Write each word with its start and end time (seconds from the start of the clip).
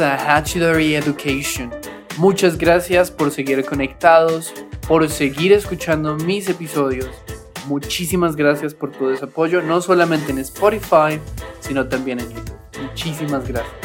A 0.00 0.16
Hatchery 0.16 0.94
Education. 0.94 1.70
Muchas 2.16 2.56
gracias 2.56 3.10
por 3.10 3.30
seguir 3.30 3.64
conectados, 3.64 4.54
por 4.88 5.08
seguir 5.08 5.52
escuchando 5.52 6.14
mis 6.16 6.48
episodios. 6.48 7.10
Muchísimas 7.66 8.34
gracias 8.34 8.74
por 8.74 8.90
todo 8.90 9.12
ese 9.12 9.26
apoyo, 9.26 9.60
no 9.60 9.80
solamente 9.82 10.32
en 10.32 10.38
Spotify, 10.38 11.20
sino 11.60 11.86
también 11.88 12.20
en 12.20 12.30
YouTube. 12.30 12.56
Muchísimas 12.80 13.46
gracias. 13.46 13.76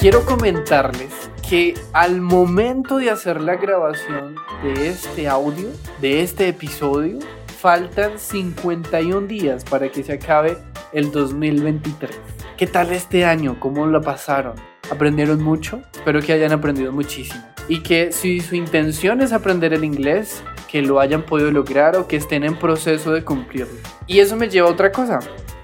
Quiero 0.00 0.24
comentarles 0.24 1.12
que 1.48 1.74
al 1.92 2.20
momento 2.20 2.96
de 2.96 3.10
hacer 3.10 3.40
la 3.40 3.56
grabación 3.56 4.34
de 4.62 4.88
este 4.88 5.28
audio, 5.28 5.68
de 6.00 6.22
este 6.22 6.48
episodio, 6.48 7.18
faltan 7.60 8.18
51 8.18 9.26
días 9.26 9.64
para 9.64 9.90
que 9.90 10.02
se 10.02 10.14
acabe 10.14 10.56
el 10.94 11.12
2023. 11.12 12.18
¿Qué 12.56 12.66
tal 12.66 12.90
este 12.90 13.26
año? 13.26 13.60
¿Cómo 13.60 13.86
lo 13.86 14.00
pasaron? 14.00 14.54
¿Aprendieron 14.90 15.42
mucho? 15.42 15.82
Espero 15.92 16.22
que 16.22 16.32
hayan 16.32 16.52
aprendido 16.52 16.90
muchísimo. 16.90 17.42
Y 17.68 17.82
que 17.82 18.12
si 18.12 18.40
su 18.40 18.54
intención 18.54 19.20
es 19.20 19.32
aprender 19.32 19.74
el 19.74 19.84
inglés, 19.84 20.42
que 20.68 20.80
lo 20.80 21.00
hayan 21.00 21.22
podido 21.22 21.50
lograr 21.50 21.96
o 21.96 22.08
que 22.08 22.16
estén 22.16 22.44
en 22.44 22.58
proceso 22.58 23.12
de 23.12 23.24
cumplirlo. 23.24 23.78
Y 24.06 24.20
eso 24.20 24.36
me 24.36 24.48
lleva 24.48 24.68
a 24.68 24.72
otra 24.72 24.90
cosa 24.90 25.20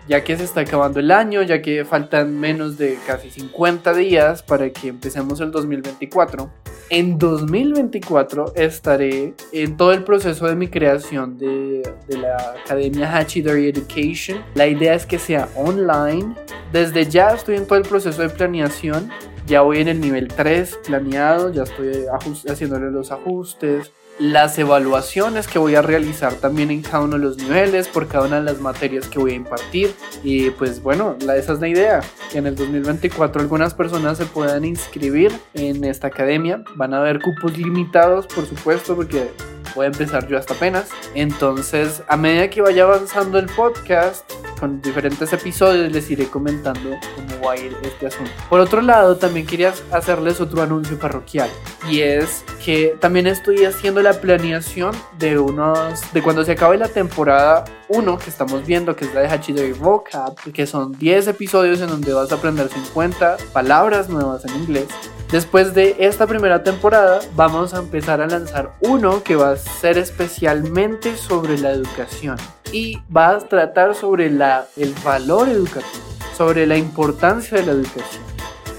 ya 0.08 0.22
que 0.22 0.36
se 0.36 0.44
está 0.44 0.60
acabando 0.60 1.00
el 1.00 1.10
año, 1.10 1.42
ya 1.42 1.62
que 1.62 1.84
faltan 1.84 2.38
menos 2.38 2.78
de 2.78 2.98
casi 3.06 3.30
50 3.30 3.92
días 3.94 4.42
para 4.42 4.70
que 4.70 4.88
empecemos 4.88 5.40
el 5.40 5.50
2024. 5.50 6.50
En 6.88 7.18
2024 7.18 8.54
estaré 8.54 9.34
en 9.52 9.76
todo 9.76 9.92
el 9.92 10.04
proceso 10.04 10.46
de 10.46 10.54
mi 10.54 10.68
creación 10.68 11.36
de, 11.36 11.82
la 12.08 12.54
Academia 12.64 13.16
Hachidori 13.16 13.68
Education. 13.68 14.44
La 14.54 14.68
idea 14.68 14.94
es 14.94 15.04
que 15.04 15.18
sea 15.18 15.48
online. 15.56 16.36
Desde 16.72 17.06
ya 17.06 17.30
estoy 17.30 17.56
en 17.56 17.66
todo 17.66 17.78
el 17.78 17.84
proceso 17.84 18.22
de 18.22 18.28
planeación. 18.28 19.10
Ya 19.46 19.62
voy 19.62 19.78
en 19.78 19.88
el 19.88 20.00
nivel 20.00 20.28
3 20.28 20.78
planeado, 20.86 21.52
ya 21.52 21.64
estoy 21.64 22.06
haciéndole 22.48 22.90
los 22.90 23.10
ajustes, 23.10 23.92
las 24.18 24.58
evaluaciones 24.58 25.46
que 25.46 25.58
voy 25.58 25.74
a 25.74 25.82
realizar 25.82 26.34
también 26.34 26.70
en 26.70 26.82
cada 26.82 27.04
uno 27.04 27.18
de 27.18 27.24
los 27.24 27.36
niveles, 27.36 27.88
por 27.88 28.08
cada 28.08 28.26
una 28.26 28.36
de 28.36 28.44
las 28.44 28.60
materias 28.60 29.08
que 29.08 29.18
voy 29.18 29.32
a 29.32 29.34
impartir. 29.34 29.94
Y 30.22 30.50
pues 30.50 30.82
bueno, 30.82 31.16
esa 31.20 31.52
es 31.52 31.60
la 31.60 31.68
idea, 31.68 32.00
que 32.30 32.38
en 32.38 32.46
el 32.46 32.56
2024 32.56 33.42
algunas 33.42 33.74
personas 33.74 34.18
se 34.18 34.26
puedan 34.26 34.64
inscribir 34.64 35.32
en 35.54 35.84
esta 35.84 36.06
academia. 36.08 36.64
Van 36.74 36.94
a 36.94 36.98
haber 36.98 37.20
cupos 37.20 37.56
limitados, 37.58 38.26
por 38.26 38.46
supuesto, 38.46 38.96
porque 38.96 39.30
voy 39.74 39.84
a 39.84 39.88
empezar 39.88 40.26
yo 40.26 40.38
hasta 40.38 40.54
apenas. 40.54 40.88
Entonces, 41.14 42.02
a 42.08 42.16
medida 42.16 42.48
que 42.48 42.62
vaya 42.62 42.84
avanzando 42.84 43.38
el 43.38 43.46
podcast, 43.46 44.30
con 44.58 44.80
diferentes 44.80 45.32
episodios 45.32 45.90
les 45.92 46.10
iré 46.10 46.26
comentando 46.26 46.96
cómo 47.14 47.46
va 47.46 47.52
a 47.52 47.56
ir 47.56 47.76
este 47.82 48.06
asunto. 48.06 48.30
Por 48.48 48.60
otro 48.60 48.82
lado, 48.82 49.16
también 49.16 49.46
quería 49.46 49.72
hacerles 49.92 50.40
otro 50.40 50.62
anuncio 50.62 50.98
parroquial 50.98 51.50
y 51.88 52.00
es 52.00 52.44
que 52.64 52.96
también 53.00 53.26
estoy 53.26 53.64
haciendo 53.64 54.02
la 54.02 54.14
planeación 54.14 54.94
de 55.18 55.38
unos 55.38 56.12
de 56.12 56.22
cuando 56.22 56.44
se 56.44 56.52
acabe 56.52 56.76
la 56.76 56.88
temporada 56.88 57.64
1 57.88 58.18
que 58.18 58.30
estamos 58.30 58.66
viendo 58.66 58.96
que 58.96 59.04
es 59.04 59.14
la 59.14 59.20
de 59.20 59.28
Hachidori 59.28 59.72
Vocab, 59.72 60.34
que 60.52 60.66
son 60.66 60.92
10 60.98 61.28
episodios 61.28 61.80
en 61.80 61.88
donde 61.88 62.12
vas 62.12 62.32
a 62.32 62.36
aprender 62.36 62.68
50 62.68 63.36
palabras 63.52 64.08
nuevas 64.08 64.44
en 64.44 64.56
inglés. 64.56 64.88
Después 65.30 65.74
de 65.74 65.96
esta 65.98 66.26
primera 66.26 66.62
temporada 66.62 67.20
vamos 67.34 67.74
a 67.74 67.78
empezar 67.78 68.20
a 68.20 68.26
lanzar 68.26 68.72
uno 68.80 69.22
que 69.22 69.36
va 69.36 69.50
a 69.50 69.56
ser 69.56 69.98
especialmente 69.98 71.16
sobre 71.16 71.58
la 71.58 71.70
educación 71.70 72.36
y 72.76 72.98
va 73.14 73.30
a 73.30 73.38
tratar 73.38 73.94
sobre 73.94 74.30
la, 74.30 74.66
el 74.76 74.92
valor 75.02 75.48
educativo, 75.48 76.04
sobre 76.36 76.66
la 76.66 76.76
importancia 76.76 77.56
de 77.56 77.64
la 77.64 77.72
educación 77.72 78.22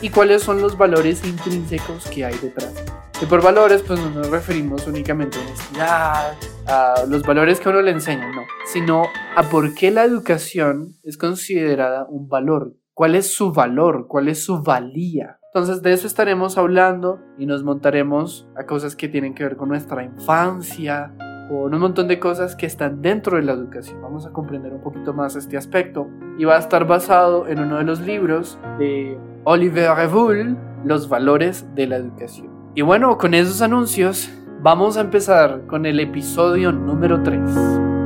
y 0.04 0.10
cuáles 0.10 0.44
son 0.44 0.62
los 0.62 0.78
valores 0.78 1.26
intrínsecos 1.26 2.06
que 2.06 2.24
hay 2.24 2.38
detrás. 2.38 2.76
Y 3.20 3.26
por 3.26 3.42
valores, 3.42 3.82
pues 3.82 4.00
no 4.00 4.12
nos 4.12 4.30
referimos 4.30 4.86
únicamente 4.86 5.40
a 5.40 5.42
honestidad, 5.42 6.38
a 6.68 7.06
los 7.08 7.24
valores 7.24 7.60
que 7.60 7.70
uno 7.70 7.82
le 7.82 7.90
enseña, 7.90 8.32
no, 8.36 8.44
sino 8.72 9.06
a 9.36 9.42
por 9.50 9.74
qué 9.74 9.90
la 9.90 10.04
educación 10.04 10.96
es 11.02 11.18
considerada 11.18 12.06
un 12.08 12.30
valor, 12.30 12.76
cuál 12.94 13.16
es 13.16 13.34
su 13.34 13.52
valor, 13.52 14.06
cuál 14.08 14.28
es 14.28 14.44
su 14.44 14.62
valía. 14.62 15.40
Entonces 15.52 15.82
de 15.82 15.94
eso 15.94 16.06
estaremos 16.06 16.60
hablando 16.60 17.20
y 17.40 17.48
nos 17.48 17.64
montaremos 17.64 18.48
a 18.56 18.68
cosas 18.68 18.96
que 18.96 19.08
tienen 19.08 19.34
que 19.34 19.44
ver 19.44 19.58
con 19.58 19.70
nuestra 19.70 20.04
infancia, 20.04 21.16
con 21.48 21.74
un 21.74 21.80
montón 21.80 22.08
de 22.08 22.20
cosas 22.20 22.56
que 22.56 22.66
están 22.66 23.02
dentro 23.02 23.38
de 23.38 23.44
la 23.44 23.54
educación. 23.54 24.02
Vamos 24.02 24.26
a 24.26 24.32
comprender 24.32 24.74
un 24.74 24.82
poquito 24.82 25.14
más 25.14 25.36
este 25.36 25.58
aspecto 25.58 26.08
y 26.38 26.46
va 26.46 26.56
a 26.56 26.60
estar 26.60 26.86
basado 26.86 27.48
en 27.48 27.60
uno 27.60 27.78
de 27.78 27.84
los 27.84 28.02
libros 28.02 28.60
de 28.78 29.18
Oliver 29.44 29.92
Revoul, 29.96 30.58
Los 30.84 31.10
valores 31.10 31.66
de 31.76 31.88
la 31.88 31.96
educación. 31.96 32.50
Y 32.76 32.82
bueno, 32.82 33.18
con 33.18 33.34
esos 33.34 33.62
anuncios 33.62 34.30
vamos 34.62 34.98
a 34.98 35.02
empezar 35.02 35.66
con 35.68 35.86
el 35.86 36.00
episodio 36.00 36.72
número 36.72 37.24
3. 37.24 37.97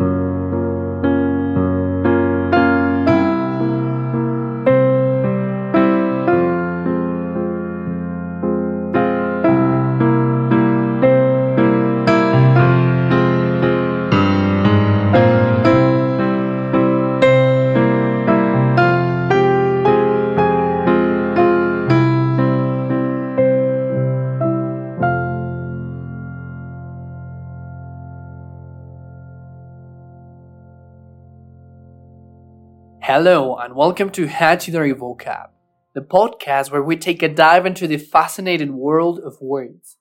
Hello, 33.14 33.58
and 33.58 33.76
welcome 33.76 34.10
to 34.12 34.26
Hachidori 34.26 34.94
Vocab, 34.94 35.50
the 35.94 36.00
podcast 36.00 36.72
where 36.72 36.82
we 36.82 36.96
take 36.96 37.22
a 37.22 37.28
dive 37.28 37.66
into 37.66 37.86
the 37.86 37.98
fascinating 37.98 38.78
world 38.78 39.20
of 39.20 39.36
words. 39.42 39.98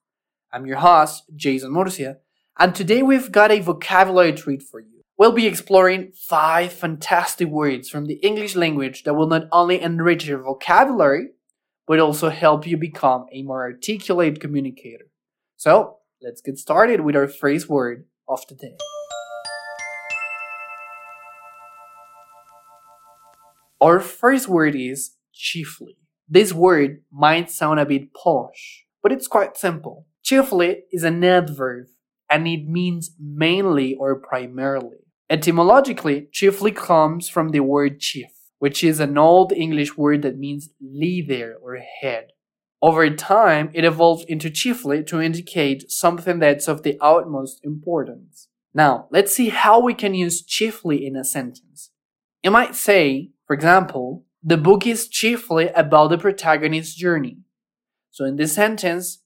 I'm 0.53 0.65
your 0.65 0.77
host, 0.77 1.23
Jeisson 1.35 1.73
Murcia, 1.73 2.19
and 2.57 2.73
today 2.73 3.03
we've 3.03 3.29
got 3.29 3.51
a 3.51 3.59
vocabulary 3.59 4.31
treat 4.31 4.63
for 4.63 4.79
you. 4.79 5.01
We'll 5.17 5.33
be 5.33 5.45
exploring 5.45 6.13
five 6.13 6.71
fantastic 6.71 7.49
words 7.49 7.89
from 7.89 8.05
the 8.05 8.13
English 8.23 8.55
language 8.55 9.03
that 9.03 9.15
will 9.15 9.27
not 9.27 9.49
only 9.51 9.81
enrich 9.81 10.25
your 10.25 10.41
vocabulary, 10.41 11.31
but 11.85 11.99
also 11.99 12.29
help 12.29 12.65
you 12.65 12.77
become 12.77 13.25
a 13.33 13.43
more 13.43 13.63
articulate 13.63 14.39
communicator. 14.39 15.07
So, 15.57 15.97
let's 16.21 16.39
get 16.39 16.57
started 16.57 17.01
with 17.01 17.17
our 17.17 17.27
first 17.27 17.67
word 17.67 18.05
of 18.29 18.47
the 18.47 18.55
day. 18.55 18.77
Our 23.81 23.99
first 23.99 24.47
word 24.47 24.75
is 24.75 25.15
chiefly. 25.33 25.97
This 26.29 26.53
word 26.53 27.01
might 27.11 27.49
sound 27.49 27.79
a 27.79 27.85
bit 27.85 28.13
posh, 28.13 28.85
but 29.01 29.11
it's 29.11 29.27
quite 29.27 29.57
simple. 29.57 30.05
Chiefly 30.21 30.83
is 30.91 31.03
an 31.03 31.23
adverb 31.23 31.87
and 32.29 32.47
it 32.47 32.67
means 32.67 33.15
mainly 33.19 33.95
or 33.95 34.15
primarily. 34.15 34.97
Etymologically, 35.31 36.27
chiefly 36.31 36.71
comes 36.71 37.27
from 37.27 37.49
the 37.49 37.61
word 37.61 37.99
chief, 37.99 38.29
which 38.59 38.83
is 38.83 38.99
an 38.99 39.17
old 39.17 39.51
English 39.51 39.97
word 39.97 40.21
that 40.21 40.37
means 40.37 40.69
leader 40.79 41.55
or 41.59 41.79
head. 42.01 42.27
Over 42.83 43.09
time, 43.09 43.71
it 43.73 43.83
evolved 43.83 44.29
into 44.29 44.51
chiefly 44.51 45.03
to 45.05 45.21
indicate 45.21 45.89
something 45.91 46.37
that's 46.37 46.67
of 46.67 46.83
the 46.83 46.97
utmost 47.01 47.59
importance. 47.63 48.47
Now, 48.75 49.07
let's 49.11 49.35
see 49.35 49.49
how 49.49 49.79
we 49.79 49.95
can 49.95 50.13
use 50.13 50.43
chiefly 50.43 51.03
in 51.03 51.15
a 51.15 51.23
sentence. 51.23 51.89
You 52.43 52.51
might 52.51 52.75
say, 52.75 53.30
for 53.51 53.55
example, 53.55 54.23
the 54.41 54.55
book 54.55 54.87
is 54.87 55.09
chiefly 55.09 55.67
about 55.75 56.07
the 56.07 56.17
protagonist's 56.17 56.95
journey. 56.95 57.39
So 58.09 58.23
in 58.23 58.37
this 58.37 58.53
sentence, 58.53 59.23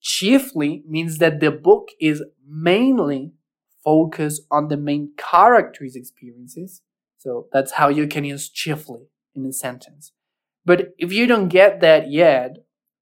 chiefly 0.00 0.82
means 0.88 1.18
that 1.18 1.38
the 1.38 1.52
book 1.52 1.90
is 2.00 2.24
mainly 2.44 3.34
focused 3.84 4.42
on 4.50 4.66
the 4.66 4.76
main 4.76 5.12
character's 5.16 5.94
experiences. 5.94 6.82
So 7.18 7.46
that's 7.52 7.74
how 7.74 7.88
you 7.88 8.08
can 8.08 8.24
use 8.24 8.48
chiefly 8.48 9.02
in 9.32 9.46
a 9.46 9.52
sentence. 9.52 10.10
But 10.64 10.96
if 10.98 11.12
you 11.12 11.28
don't 11.28 11.46
get 11.46 11.78
that 11.82 12.10
yet, 12.10 12.56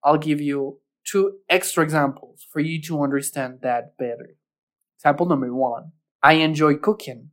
I'll 0.04 0.18
give 0.18 0.42
you 0.42 0.80
two 1.10 1.38
extra 1.48 1.82
examples 1.82 2.46
for 2.52 2.60
you 2.60 2.82
to 2.82 3.02
understand 3.02 3.60
that 3.62 3.96
better. 3.96 4.36
Example 4.98 5.24
number 5.24 5.54
one 5.54 5.92
I 6.22 6.34
enjoy 6.34 6.74
cooking 6.74 7.30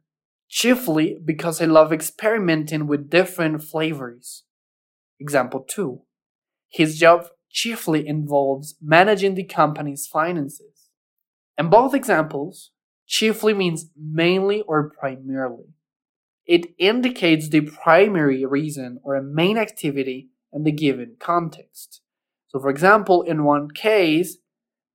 chiefly 0.51 1.17
because 1.23 1.61
I 1.61 1.65
love 1.65 1.93
experimenting 1.93 2.85
with 2.85 3.09
different 3.09 3.63
flavors. 3.63 4.43
Example 5.17 5.61
2. 5.61 6.01
His 6.69 6.99
job 6.99 7.27
chiefly 7.49 8.05
involves 8.05 8.75
managing 8.81 9.35
the 9.35 9.45
company's 9.45 10.07
finances. 10.07 10.89
In 11.57 11.69
both 11.69 11.93
examples, 11.93 12.71
chiefly 13.07 13.53
means 13.53 13.91
mainly 13.97 14.61
or 14.63 14.89
primarily. 14.89 15.73
It 16.45 16.73
indicates 16.77 17.47
the 17.47 17.61
primary 17.61 18.45
reason 18.45 18.99
or 19.03 19.15
a 19.15 19.23
main 19.23 19.57
activity 19.57 20.31
in 20.51 20.63
the 20.63 20.71
given 20.73 21.15
context. 21.17 22.01
So, 22.49 22.59
for 22.59 22.69
example, 22.69 23.21
in 23.21 23.45
one 23.45 23.71
case, 23.71 24.37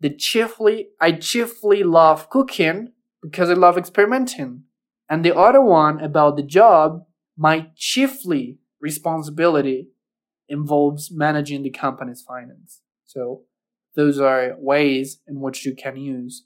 the 0.00 0.11
chiefly 0.11 0.88
I 1.00 1.12
chiefly 1.12 1.82
love 1.82 2.29
cooking 2.29 2.93
because 3.23 3.49
I 3.49 3.55
love 3.55 3.79
experimenting. 3.79 4.64
And 5.08 5.25
the 5.25 5.37
other 5.37 5.61
one 5.61 6.00
about 6.00 6.37
the 6.37 6.43
job, 6.43 7.05
my 7.37 7.70
chiefly 7.76 8.58
responsibility 8.81 9.88
involves 10.49 11.11
managing 11.11 11.62
the 11.62 11.70
company's 11.70 12.23
finance. 12.23 12.81
So 13.05 13.43
those 13.94 14.19
are 14.19 14.55
ways 14.58 15.20
in 15.26 15.41
which 15.41 15.64
you 15.64 15.75
can 15.75 15.97
use 15.97 16.44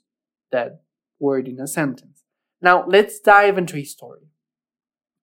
that 0.51 0.81
word 1.19 1.47
in 1.47 1.59
a 1.59 1.67
sentence. 1.67 2.23
Now 2.61 2.85
let's 2.87 3.19
dive 3.19 3.57
into 3.57 3.77
a 3.77 3.83
story. 3.83 4.27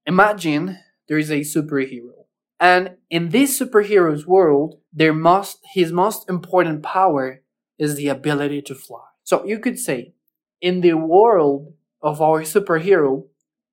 Imagine 0.07 0.79
there 1.09 1.19
is 1.19 1.31
a 1.31 1.41
superhero. 1.41 2.27
And 2.61 2.97
in 3.09 3.29
this 3.29 3.59
superhero's 3.61 4.27
world, 4.27 4.81
their 4.93 5.13
most, 5.13 5.59
his 5.75 5.93
most 5.93 6.29
important 6.29 6.83
power 6.83 7.43
is 7.79 7.95
the 7.95 8.09
ability 8.09 8.63
to 8.63 8.75
fly. 8.75 9.05
So 9.23 9.45
you 9.45 9.59
could 9.59 9.79
say, 9.79 10.15
in 10.61 10.81
the 10.81 10.95
world 10.95 11.75
of 12.03 12.21
our 12.21 12.43
superhero, 12.43 13.25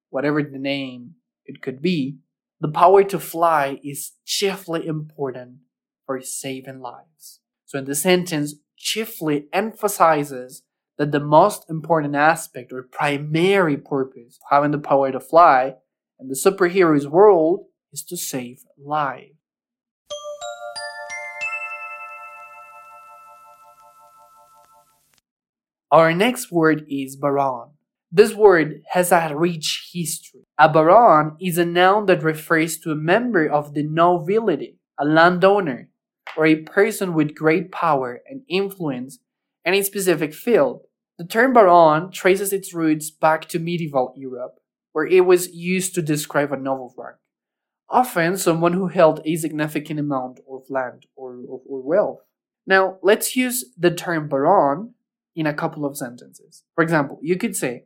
whatever 0.10 0.42
the 0.42 0.60
name 0.60 1.16
it 1.45 1.62
could 1.62 1.81
be, 1.81 2.18
the 2.60 2.72
power 2.72 3.04
to 3.04 3.19
fly 3.19 3.80
is 3.83 4.13
chiefly 4.25 4.88
important 4.88 5.57
for 6.06 6.22
saving 6.22 6.80
lives. 6.80 7.39
So 7.66 7.80
in 7.80 7.86
the 7.86 7.95
sentence, 7.95 8.56
chiefly 8.77 9.48
emphasizes 9.51 10.63
that 10.98 11.12
the 11.12 11.19
most 11.19 11.69
important 11.69 12.16
aspect 12.16 12.72
or 12.72 12.83
primary 12.83 13.77
purpose 13.77 14.38
of 14.38 14.48
having 14.50 14.71
the 14.71 14.80
power 14.80 15.12
to 15.12 15.19
fly 15.19 15.75
in 16.19 16.30
the 16.30 16.36
superhero's 16.36 17.07
world 17.07 17.66
is 17.92 18.04
to 18.04 18.16
save 18.16 18.63
lives. 18.78 19.33
Our 25.92 26.13
next 26.13 26.51
word 26.51 26.86
is 26.89 27.16
baron. 27.16 27.75
This 28.12 28.34
word 28.34 28.81
has 28.92 29.12
a 29.12 29.34
rich 29.36 29.90
history. 29.92 30.42
A 30.57 30.69
baron 30.69 31.36
is 31.42 31.57
a 31.57 31.66
noun 31.66 32.06
that 32.06 32.24
refers 32.24 32.78
to 32.80 32.92
a 32.92 32.96
member 32.96 33.46
of 33.46 33.74
the 33.74 33.84
nobility, 33.84 34.78
a 35.00 35.06
landowner, 35.06 35.90
or 36.38 36.46
a 36.46 36.63
person 36.63 37.13
with 37.13 37.36
great 37.36 37.72
power 37.72 38.22
and 38.30 38.44
influence 38.48 39.19
in 39.63 39.74
a 39.74 39.81
specific 39.81 40.34
field. 40.34 40.81
The 41.18 41.25
term 41.25 41.54
baron 41.54 42.12
traces 42.12 42.54
its 42.54 42.74
roots 42.74 43.10
back 43.10 43.48
to 43.50 43.60
medieval 43.60 44.13
Europe, 44.16 44.60
where 44.92 45.06
it 45.06 45.25
was 45.25 45.54
used 45.54 45.96
to 45.96 46.02
describe 46.02 46.52
a 46.52 46.57
noble 46.57 46.94
rank, 46.98 47.18
often 47.90 48.38
someone 48.38 48.74
who 48.74 48.88
held 48.88 49.22
a 49.25 49.36
significant 49.36 50.00
amount 50.00 50.40
of 50.50 50.63
land 50.69 51.06
or, 51.16 51.38
or, 51.48 51.62
or 51.68 51.81
wealth. 51.81 52.19
Now, 52.68 52.98
let's 53.02 53.36
use 53.36 53.66
the 53.78 53.92
term 53.92 54.28
baron 54.28 54.94
in 55.36 55.46
a 55.48 55.54
couple 55.54 55.86
of 55.86 55.98
sentences. 55.98 56.63
For 56.75 56.84
example, 56.84 57.19
you 57.22 57.38
could 57.38 57.56
say, 57.56 57.86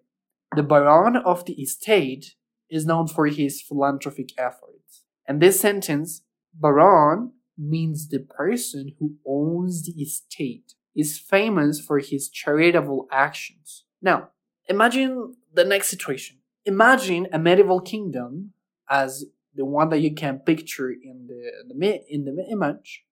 the 0.56 0.64
Baron 0.64 1.16
of 1.16 1.46
the 1.46 1.54
estate 1.54 2.36
is 2.70 2.86
known 2.86 3.08
for 3.08 3.28
his 3.28 3.62
philanthropic 3.62 4.30
efforts. 4.38 5.04
And 5.28 5.42
this 5.42 5.60
sentence, 5.60 6.24
Baron, 6.54 7.34
means 7.58 8.08
the 8.08 8.20
person 8.20 8.96
who 9.00 9.16
owns 9.28 9.84
the 9.84 10.02
estate 10.02 10.74
is 10.96 11.20
famous 11.20 11.80
for 11.80 12.00
his 12.00 12.30
charitable 12.30 13.08
actions. 13.12 13.84
Now, 14.02 14.30
imagine 14.68 15.36
the 15.54 15.66
next 15.66 15.90
situation. 15.90 16.38
Imagine 16.66 17.28
a 17.32 17.40
medieval 17.40 17.82
kingdom 17.82 18.54
as 18.90 19.26
the 19.56 19.66
one 19.66 19.90
that 19.90 20.00
you 20.00 20.14
can 20.14 20.40
picture 20.40 20.90
in 20.90 21.28
the, 21.28 22.00
in 22.10 22.26
the 22.26 22.46
image. 22.52 23.04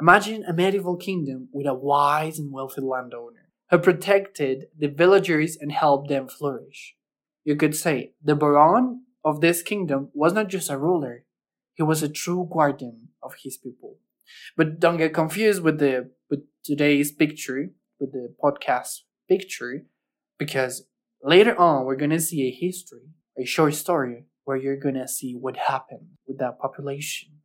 Imagine 0.00 0.44
a 0.44 0.52
medieval 0.52 0.96
kingdom 0.96 1.48
with 1.52 1.66
a 1.66 1.74
wise 1.74 2.38
and 2.38 2.52
wealthy 2.52 2.82
landowner 2.82 3.25
who 3.70 3.78
protected 3.78 4.66
the 4.78 4.88
villagers 4.88 5.56
and 5.56 5.72
helped 5.72 6.08
them 6.08 6.28
flourish. 6.28 6.94
You 7.44 7.56
could 7.56 7.76
say 7.76 8.12
the 8.22 8.34
Baron 8.34 9.02
of 9.24 9.40
this 9.40 9.62
kingdom 9.62 10.10
was 10.14 10.32
not 10.32 10.48
just 10.48 10.70
a 10.70 10.78
ruler, 10.78 11.24
he 11.74 11.82
was 11.82 12.02
a 12.02 12.08
true 12.08 12.48
guardian 12.50 13.08
of 13.22 13.34
his 13.42 13.56
people. 13.56 13.98
But 14.56 14.80
don't 14.80 14.96
get 14.96 15.14
confused 15.14 15.62
with 15.62 15.78
the 15.78 16.10
with 16.30 16.40
today's 16.64 17.12
picture, 17.12 17.70
with 18.00 18.12
the 18.12 18.34
podcast 18.42 19.02
picture, 19.28 19.86
because 20.38 20.86
later 21.22 21.58
on 21.58 21.84
we're 21.84 21.96
gonna 21.96 22.20
see 22.20 22.42
a 22.42 22.50
history, 22.50 23.10
a 23.38 23.44
short 23.44 23.74
story, 23.74 24.24
where 24.44 24.56
you're 24.56 24.76
gonna 24.76 25.06
see 25.06 25.34
what 25.34 25.56
happened 25.56 26.16
with 26.26 26.38
that 26.38 26.58
population. 26.58 27.35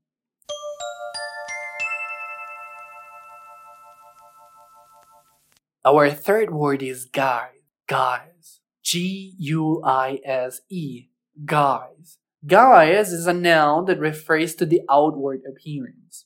Our 5.83 6.11
third 6.11 6.53
word 6.53 6.83
is 6.83 7.05
guise. 7.05 7.49
Guise. 7.87 8.59
G 8.83 9.33
U 9.39 9.81
I 9.83 10.19
S 10.23 10.61
E. 10.69 11.09
Guise. 11.43 12.19
Guise 12.45 13.11
is 13.11 13.25
a 13.25 13.33
noun 13.33 13.85
that 13.85 13.99
refers 13.99 14.53
to 14.55 14.65
the 14.65 14.81
outward 14.89 15.41
appearance. 15.49 16.25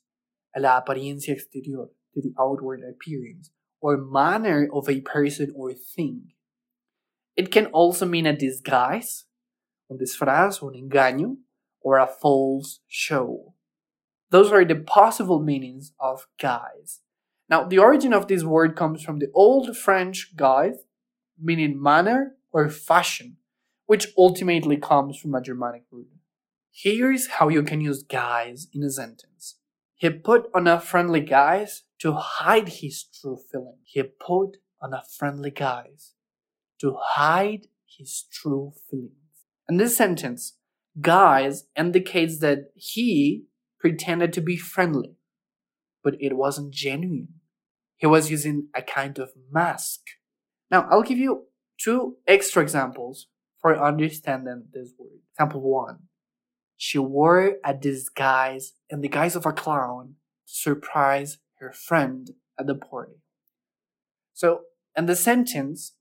A 0.55 0.59
la 0.59 0.81
apariencia 0.81 1.29
exterior, 1.29 1.87
to 2.13 2.21
the 2.21 2.33
outward 2.39 2.81
appearance, 2.83 3.51
or 3.79 3.97
manner 3.97 4.67
of 4.73 4.89
a 4.89 5.01
person 5.01 5.53
or 5.55 5.73
thing. 5.73 6.33
It 7.37 7.51
can 7.51 7.67
also 7.67 8.05
mean 8.05 8.25
a 8.25 8.35
disguise, 8.35 9.25
un 9.89 9.97
disfraz, 9.97 10.61
un 10.63 10.73
engaño, 10.73 11.37
or 11.81 11.97
a 11.97 12.07
false 12.07 12.79
show. 12.87 13.53
Those 14.31 14.51
are 14.51 14.65
the 14.65 14.75
possible 14.75 15.39
meanings 15.39 15.93
of 15.99 16.27
guise. 16.39 17.01
Now, 17.49 17.63
the 17.63 17.77
origin 17.77 18.13
of 18.13 18.27
this 18.27 18.43
word 18.43 18.75
comes 18.75 19.03
from 19.03 19.19
the 19.19 19.27
Old 19.33 19.77
French 19.77 20.35
guise, 20.35 20.79
meaning 21.39 21.81
manner 21.81 22.35
or 22.51 22.69
fashion, 22.69 23.37
which 23.85 24.07
ultimately 24.17 24.77
comes 24.77 25.17
from 25.17 25.35
a 25.35 25.41
Germanic 25.41 25.83
root. 25.91 26.07
Here's 26.71 27.27
how 27.27 27.49
you 27.49 27.63
can 27.63 27.81
use 27.81 28.03
guise 28.03 28.67
in 28.73 28.83
a 28.83 28.89
sentence. 28.89 29.57
He 29.95 30.09
put 30.09 30.49
on 30.53 30.67
a 30.67 30.79
friendly 30.79 31.21
guise 31.21 31.83
to 31.99 32.13
hide 32.13 32.67
his 32.67 33.03
true 33.03 33.37
feeling. 33.51 33.77
He 33.83 34.03
put 34.03 34.57
on 34.81 34.93
a 34.93 35.03
friendly 35.17 35.51
guise 35.51 36.13
to 36.81 36.97
hide 36.99 37.67
his 37.85 38.25
true 38.31 38.73
feelings. 38.89 39.11
In 39.69 39.77
this 39.77 39.95
sentence, 39.95 40.57
guise 40.99 41.65
indicates 41.77 42.39
that 42.39 42.71
he 42.75 43.45
pretended 43.79 44.33
to 44.33 44.41
be 44.41 44.57
friendly 44.57 45.14
but 46.05 46.15
it 46.21 46.37
wasn't 46.37 46.71
genuine. 46.71 47.27
He 47.97 48.05
was 48.05 48.29
using 48.29 48.67
a 48.75 48.83
kind 48.83 49.17
of 49.17 49.31
mask. 49.51 50.01
Now, 50.69 50.87
I'll 50.91 51.01
give 51.01 51.17
you 51.17 51.47
two 51.79 52.17
extra 52.27 52.61
examples 52.61 53.27
for 53.59 53.75
understanding 53.75 54.65
this 54.71 54.93
word. 54.99 55.21
Example 55.33 55.61
one. 55.61 56.03
She 56.77 56.99
wore 56.99 57.55
a 57.65 57.73
disguise 57.73 58.73
in 58.89 59.01
the 59.01 59.09
guise 59.09 59.35
of 59.35 59.47
a 59.47 59.51
clown 59.51 60.15
to 60.47 60.53
surprise 60.53 61.39
her 61.59 61.71
friend 61.71 62.29
at 62.59 62.67
the 62.67 62.75
party. 62.75 63.23
So, 64.33 64.61
in 64.95 65.07
the 65.07 65.15
sentence, 65.15 65.93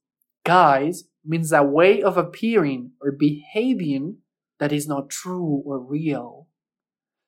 guise 0.45 1.05
means 1.25 1.51
a 1.51 1.63
way 1.63 2.03
of 2.03 2.15
appearing 2.15 2.91
or 3.01 3.11
behaving 3.11 4.17
that 4.59 4.71
is 4.71 4.87
not 4.87 5.09
true 5.09 5.63
or 5.65 5.79
real. 5.79 6.47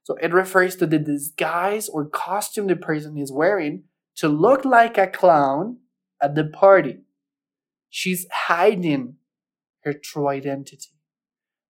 So 0.08 0.16
it 0.22 0.32
refers 0.32 0.78
to 0.78 0.88
the 0.88 1.00
disguise 1.00 1.90
or 1.90 2.06
costume 2.08 2.68
the 2.68 2.78
person 2.78 3.18
is 3.18 3.30
wearing 3.30 3.84
to 4.16 4.30
look 4.30 4.64
like 4.64 4.98
a 4.98 5.06
clown 5.06 5.80
at 6.22 6.34
the 6.34 6.46
party. 6.46 7.00
She's 7.90 8.26
hiding 8.32 9.16
her 9.84 9.92
true 9.92 10.30
identity. 10.30 10.96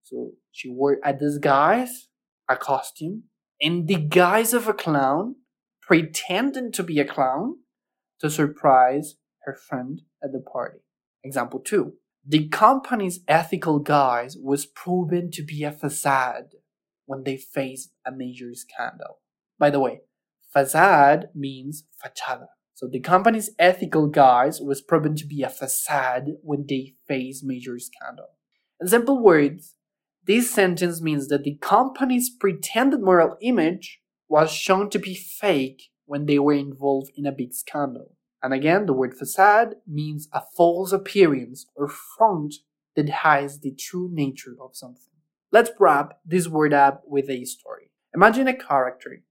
So 0.04 0.34
she 0.52 0.70
wore 0.70 0.98
a 1.04 1.12
disguise, 1.12 2.06
a 2.48 2.56
costume, 2.56 3.24
in 3.58 3.86
the 3.86 3.96
guise 3.96 4.52
of 4.52 4.68
a 4.68 4.72
clown, 4.72 5.34
pretending 5.82 6.70
to 6.70 6.84
be 6.84 7.00
a 7.00 7.04
clown 7.04 7.56
to 8.20 8.30
surprise 8.30 9.16
her 9.46 9.56
friend 9.68 10.02
at 10.22 10.30
the 10.30 10.38
party. 10.38 10.78
Example 11.24 11.58
2. 11.58 11.92
The 12.24 12.46
company's 12.50 13.18
ethical 13.26 13.80
guise 13.80 14.36
was 14.40 14.64
proven 14.64 15.32
to 15.32 15.42
be 15.42 15.64
a 15.64 15.72
facade 15.72 16.50
when 17.08 17.24
they 17.24 17.38
face 17.38 17.88
a 18.06 18.12
major 18.12 18.54
scandal. 18.54 19.18
By 19.58 19.70
the 19.70 19.80
way, 19.80 20.02
facade 20.52 21.30
means 21.34 21.84
fachada. 22.04 22.48
So 22.74 22.86
the 22.86 23.00
company's 23.00 23.50
ethical 23.58 24.06
guise 24.06 24.60
was 24.60 24.82
proven 24.82 25.16
to 25.16 25.26
be 25.26 25.42
a 25.42 25.48
facade 25.48 26.34
when 26.42 26.66
they 26.68 26.94
face 27.08 27.42
major 27.42 27.78
scandal. 27.78 28.28
In 28.80 28.86
simple 28.86 29.20
words, 29.20 29.74
this 30.24 30.50
sentence 30.50 31.00
means 31.00 31.28
that 31.28 31.44
the 31.44 31.56
company's 31.60 32.30
pretended 32.30 33.00
moral 33.00 33.36
image 33.40 34.00
was 34.28 34.52
shown 34.52 34.90
to 34.90 34.98
be 34.98 35.14
fake 35.14 35.84
when 36.04 36.26
they 36.26 36.38
were 36.38 36.52
involved 36.52 37.10
in 37.16 37.26
a 37.26 37.32
big 37.32 37.54
scandal. 37.54 38.12
And 38.42 38.52
again, 38.52 38.84
the 38.84 38.92
word 38.92 39.16
facade 39.16 39.76
means 39.86 40.28
a 40.32 40.42
false 40.56 40.92
appearance 40.92 41.66
or 41.74 41.88
front 41.88 42.54
that 42.94 43.08
hides 43.08 43.60
the 43.60 43.74
true 43.74 44.10
nature 44.12 44.56
of 44.60 44.76
something. 44.76 45.07
Let's 45.52 45.70
wrap 45.78 46.18
this 46.24 46.48
word 46.48 46.72
up 46.72 47.02
with 47.06 47.28
a 47.30 47.44
story. 47.44 47.90
Imagine 48.14 48.48
a 48.48 48.54
character 48.56 49.22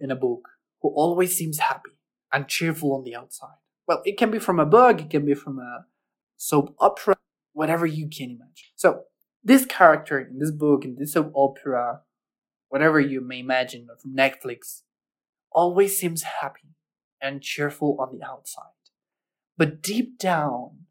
in 0.00 0.10
a 0.10 0.16
book 0.16 0.48
who 0.82 0.90
always 0.90 1.36
seems 1.36 1.58
happy 1.58 1.90
and 2.32 2.48
cheerful 2.48 2.94
on 2.94 3.04
the 3.04 3.14
outside. 3.14 3.56
Well, 3.86 4.02
it 4.04 4.18
can 4.18 4.30
be 4.30 4.38
from 4.38 4.60
a 4.60 4.66
book, 4.66 5.00
it 5.00 5.10
can 5.10 5.24
be 5.24 5.34
from 5.34 5.58
a 5.58 5.86
soap 6.36 6.74
opera, 6.78 7.16
whatever 7.52 7.86
you 7.86 8.08
can 8.08 8.30
imagine. 8.30 8.68
So, 8.76 9.04
this 9.42 9.64
character 9.64 10.18
in 10.18 10.38
this 10.38 10.50
book, 10.50 10.84
in 10.84 10.96
this 10.98 11.12
soap 11.12 11.32
opera, 11.34 12.00
whatever 12.68 13.00
you 13.00 13.20
may 13.20 13.40
imagine 13.40 13.88
from 14.00 14.14
Netflix, 14.14 14.82
always 15.52 15.98
seems 15.98 16.22
happy 16.22 16.74
and 17.20 17.42
cheerful 17.42 17.96
on 17.98 18.16
the 18.16 18.24
outside. 18.24 18.64
But 19.56 19.82
deep 19.82 20.18
down, 20.18 20.86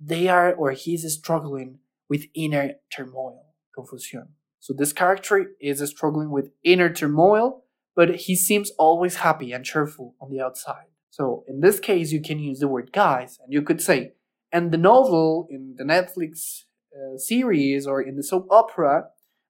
they 0.00 0.28
are 0.28 0.52
or 0.52 0.72
he's 0.72 1.10
struggling 1.12 1.78
with 2.08 2.26
inner 2.34 2.74
turmoil, 2.92 3.51
confusion. 3.74 4.28
So 4.60 4.72
this 4.72 4.92
character 4.92 5.52
is 5.60 5.80
struggling 5.90 6.30
with 6.30 6.52
inner 6.62 6.92
turmoil, 6.92 7.64
but 7.96 8.14
he 8.14 8.36
seems 8.36 8.70
always 8.78 9.16
happy 9.16 9.52
and 9.52 9.64
cheerful 9.64 10.14
on 10.20 10.30
the 10.30 10.40
outside. 10.40 10.86
So 11.10 11.44
in 11.48 11.60
this 11.60 11.80
case, 11.80 12.12
you 12.12 12.22
can 12.22 12.38
use 12.38 12.60
the 12.60 12.68
word 12.68 12.92
guise, 12.92 13.38
and 13.42 13.52
you 13.52 13.62
could 13.62 13.82
say, 13.82 14.12
and 14.52 14.70
the 14.70 14.78
novel 14.78 15.46
in 15.50 15.74
the 15.76 15.84
Netflix 15.84 16.62
uh, 16.94 17.18
series 17.18 17.86
or 17.86 18.00
in 18.00 18.16
the 18.16 18.22
soap 18.22 18.46
opera, 18.50 19.06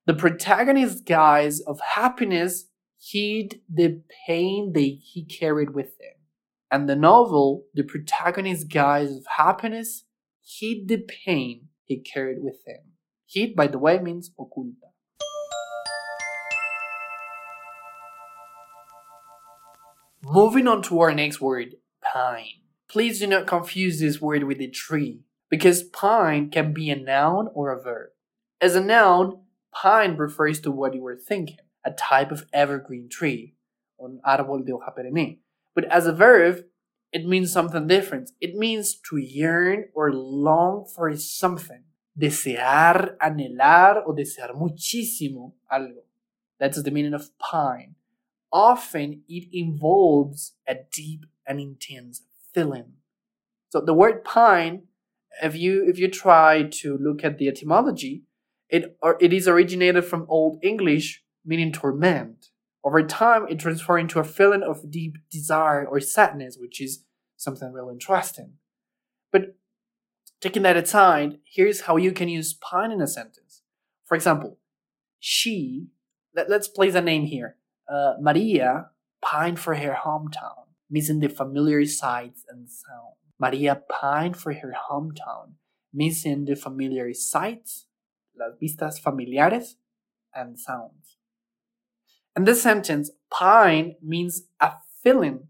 the 0.07 0.15
protagonist 0.15 1.05
guise 1.05 1.61
of 1.61 1.81
happiness 1.95 2.67
hid 3.01 3.61
the 3.73 4.01
pain 4.27 4.73
they 4.75 4.99
he 5.03 5.25
carried 5.25 5.75
with 5.75 5.89
him. 6.01 6.17
And 6.71 6.89
the 6.89 6.97
novel, 6.97 7.65
the 7.75 7.83
protagonist 7.83 8.69
guise 8.69 9.11
of 9.11 9.27
happiness 9.37 10.05
hid 10.43 10.89
the 10.89 10.99
pain 11.25 11.69
he 11.85 11.99
carried 12.01 12.39
with 12.41 12.67
him. 12.67 12.92
Hid, 13.33 13.57
by 13.57 13.67
the 13.67 13.79
way, 13.79 13.99
means 13.99 14.31
oculta. 14.39 14.93
Moving 20.23 20.69
on 20.69 20.83
to 20.83 21.01
our 21.01 21.15
next 21.15 21.41
word, 21.41 21.77
pine. 22.03 22.61
Please 22.89 23.21
do 23.21 23.27
not 23.27 23.47
confuse 23.47 24.01
this 24.01 24.21
word 24.21 24.45
with 24.45 24.61
a 24.61 24.69
tree, 24.69 25.23
because 25.49 25.83
pine 25.83 26.51
can 26.51 26.75
be 26.75 26.91
a 26.91 26.97
noun 26.97 27.49
or 27.55 27.73
a 27.73 27.83
verb. 27.83 28.11
As 28.61 28.77
a 28.77 28.81
noun, 28.83 29.41
pine 29.75 30.17
refers 30.17 30.61
to 30.61 30.71
what 30.71 30.95
you 30.95 31.01
were 31.01 31.17
thinking, 31.17 31.57
a 31.87 31.91
type 31.91 32.31
of 32.31 32.45
evergreen 32.53 33.09
tree, 33.09 33.55
un 33.99 34.21
árbol 34.27 34.65
de 34.67 34.73
hoja 34.73 34.93
perenne. 34.95 35.39
But 35.75 35.87
as 35.87 36.07
a 36.07 36.13
verb, 36.13 36.65
it 37.13 37.27
means 37.27 37.51
something 37.51 37.87
different. 37.87 38.31
It 38.43 38.57
means 38.57 38.95
to 39.09 39.17
yearn 39.17 39.87
or 39.95 40.13
long 40.13 40.85
for 40.85 41.17
something. 41.17 41.85
Desear, 42.17 43.17
anhelar, 43.21 44.05
o 44.07 44.13
desear 44.13 44.55
muchísimo 44.55 45.55
algo. 45.71 46.03
That's 46.59 46.83
the 46.83 46.91
meaning 46.91 47.15
of 47.15 47.37
pine. 47.39 47.95
Often 48.53 49.23
it 49.29 49.49
involves 49.53 50.53
a 50.69 50.77
deep 50.93 51.25
and 51.47 51.59
intense 51.59 52.23
feeling. 52.55 52.93
So 53.71 53.81
the 53.81 53.95
word 53.95 54.25
pine, 54.25 54.83
if 55.43 55.57
you 55.57 55.85
if 55.89 55.99
you 55.99 56.09
try 56.09 56.65
to 56.65 56.99
look 56.99 57.25
at 57.25 57.39
the 57.39 57.49
etymology, 57.49 58.25
it 58.69 58.97
or 59.03 59.17
it 59.21 59.33
is 59.33 59.49
originated 59.49 60.05
from 60.05 60.27
Old 60.29 60.59
English 60.63 61.25
meaning 61.45 61.73
torment. 61.73 62.49
Over 62.85 63.03
time, 63.03 63.47
it 63.49 63.61
transformed 63.61 64.03
into 64.03 64.19
a 64.19 64.25
feeling 64.25 64.63
of 64.63 64.91
deep 64.91 65.17
desire 65.31 65.87
or 65.87 66.01
sadness, 66.01 66.59
which 66.59 66.81
is 66.81 67.05
something 67.37 67.73
really 67.73 67.95
interesting. 67.95 68.55
But 69.31 69.57
taking 70.43 70.63
that 70.63 70.77
aside, 70.77 71.39
here's 71.45 71.83
how 71.83 71.97
you 71.97 72.13
can 72.13 72.29
use 72.29 72.53
pine 72.53 72.91
in 72.91 73.01
a 73.01 73.07
sentence. 73.07 73.63
For 74.05 74.17
example, 74.17 74.59
she, 75.21 75.87
let, 76.35 76.51
us 76.51 76.69
place 76.69 76.95
a 76.95 77.01
name 77.01 77.27
here. 77.27 77.57
Uh, 77.89 78.15
Maria 78.21 78.91
pined 79.25 79.61
for 79.61 79.77
her 79.77 79.97
hometown, 80.05 80.67
missing 80.91 81.21
the 81.21 81.29
familiar 81.29 81.87
sights 81.87 82.45
and 82.49 82.69
sounds. 82.69 83.17
Maria 83.39 83.83
pined 83.89 84.37
for 84.37 84.53
her 84.53 84.75
hometown, 84.91 85.53
missing 85.95 86.45
the 86.45 86.57
familiar 86.57 87.15
sights, 87.15 87.87
las 88.37 88.55
vistas 88.61 88.99
familiares, 88.99 89.77
and 90.35 90.59
sounds. 90.59 91.19
In 92.37 92.45
this 92.45 92.63
sentence, 92.63 93.11
pine 93.31 93.95
means 94.03 94.43
a 94.61 94.73
feeling, 95.03 95.49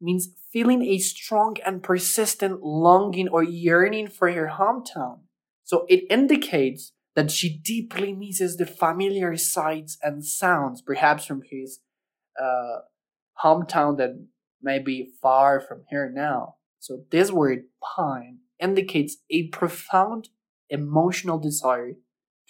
means 0.00 0.28
feeling 0.52 0.82
a 0.82 0.98
strong 0.98 1.56
and 1.64 1.82
persistent 1.82 2.62
longing 2.62 3.28
or 3.28 3.42
yearning 3.42 4.08
for 4.08 4.30
her 4.32 4.52
hometown. 4.58 5.20
So 5.64 5.86
it 5.88 6.04
indicates 6.10 6.92
that 7.14 7.30
she 7.30 7.58
deeply 7.58 8.12
misses 8.12 8.56
the 8.56 8.66
familiar 8.66 9.36
sights 9.36 9.98
and 10.02 10.24
sounds, 10.24 10.82
perhaps 10.82 11.24
from 11.24 11.42
his 11.50 11.80
uh, 12.40 12.80
hometown 13.44 13.96
that 13.98 14.26
may 14.62 14.78
be 14.78 15.12
far 15.22 15.60
from 15.60 15.82
here 15.90 16.10
now. 16.12 16.56
So 16.78 17.04
this 17.10 17.30
word 17.30 17.64
pine 17.96 18.38
indicates 18.60 19.16
a 19.30 19.48
profound 19.48 20.28
emotional 20.68 21.38
desire 21.38 21.94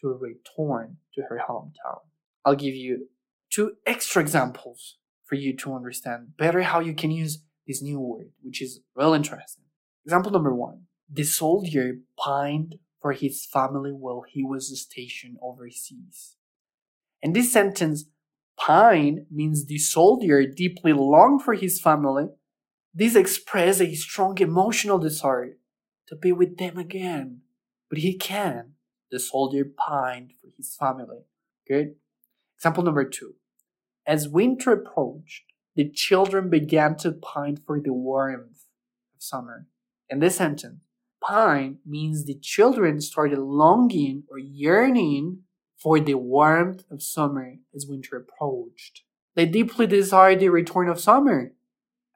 to 0.01 0.09
return 0.09 0.97
to 1.15 1.23
her 1.29 1.43
hometown. 1.49 2.01
I'll 2.45 2.55
give 2.55 2.75
you 2.75 3.09
two 3.51 3.73
extra 3.87 4.23
examples 4.23 4.97
for 5.25 5.35
you 5.35 5.57
to 5.59 5.75
understand 5.75 6.37
better 6.39 6.63
how 6.63 6.81
you 6.81 6.95
can 6.95 7.11
use 7.11 7.45
this 7.67 7.83
new 7.83 8.01
word, 8.01 8.31
which 8.43 8.61
is 8.63 8.81
real 8.95 9.15
interesting. 9.15 9.65
Example 10.05 10.33
number 10.33 10.55
one 10.55 10.87
the 11.13 11.25
soldier 11.25 11.99
pined 12.17 12.77
for 13.01 13.13
his 13.13 13.45
family 13.45 13.91
while 13.91 14.25
he 14.29 14.45
was 14.45 14.79
stationed 14.81 15.39
overseas. 15.43 16.37
In 17.23 17.33
this 17.33 17.53
sentence, 17.53 18.05
pine 18.57 19.27
means 19.31 19.67
the 19.67 19.79
soldier 19.79 20.47
deeply 20.47 20.93
longed 20.93 21.43
for 21.43 21.55
his 21.55 21.81
family. 21.81 22.29
This 22.95 23.17
expresses 23.17 23.81
a 23.81 23.95
strong 23.95 24.39
emotional 24.39 24.99
desire 24.99 25.57
to 26.09 26.17
be 26.17 26.33
with 26.33 26.59
them 26.59 26.79
again. 26.79 27.41
But 27.89 27.99
he 27.99 28.17
can. 28.17 28.75
The 29.11 29.19
soldier 29.19 29.65
pined 29.65 30.35
for 30.41 30.49
his 30.57 30.77
family. 30.77 31.25
Good. 31.67 31.97
Example 32.57 32.85
number 32.85 33.05
two. 33.05 33.35
As 34.07 34.29
winter 34.29 34.73
approached, 34.73 35.45
the 35.77 35.89
children 35.89 36.51
began 36.51 36.97
to 36.99 37.13
pine 37.13 37.57
for 37.57 37.81
the 37.81 37.93
warmth 37.93 38.65
of 39.15 39.23
summer. 39.23 39.67
In 40.09 40.19
this 40.19 40.37
sentence, 40.37 40.81
pine 41.23 41.79
means 41.87 42.25
the 42.25 42.39
children 42.39 43.01
started 43.01 43.39
longing 43.39 44.25
or 44.31 44.39
yearning 44.39 45.43
for 45.79 46.01
the 46.01 46.15
warmth 46.15 46.85
of 46.91 47.03
summer 47.03 47.55
as 47.75 47.87
winter 47.89 48.17
approached. 48.17 49.03
They 49.35 49.47
deeply 49.47 49.87
desire 49.87 50.37
the 50.37 50.49
return 50.49 50.89
of 50.89 51.01
summer 51.01 51.53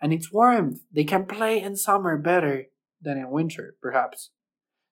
and 0.01 0.13
its 0.13 0.33
warmth. 0.33 0.81
They 0.93 1.05
can 1.05 1.27
play 1.27 1.63
in 1.63 1.77
summer 1.77 2.19
better 2.19 2.67
than 3.01 3.17
in 3.17 3.31
winter, 3.31 3.77
perhaps. 3.81 4.31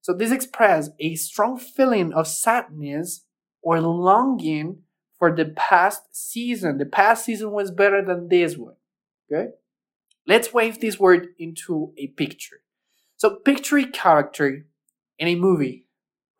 So 0.01 0.15
this 0.15 0.33
expresses 0.33 0.93
a 0.99 1.15
strong 1.17 1.59
feeling 1.59 2.13
of 2.13 2.27
sadness 2.27 3.25
or 3.63 3.81
longing 3.81 4.83
for 5.23 5.31
the 5.31 5.45
past 5.45 6.03
season. 6.11 6.79
The 6.79 6.85
past 6.85 7.25
season 7.25 7.53
was 7.53 7.71
better 7.71 8.05
than 8.05 8.27
this 8.27 8.57
one. 8.57 8.75
Okay? 9.31 9.51
Let's 10.27 10.53
wave 10.53 10.81
this 10.81 10.99
word 10.99 11.29
into 11.39 11.93
a 11.97 12.09
picture. 12.09 12.63
So 13.19 13.37
picture 13.37 13.79
a 13.79 13.87
character 13.87 14.67
in 15.21 15.29
a 15.29 15.37
movie 15.37 15.87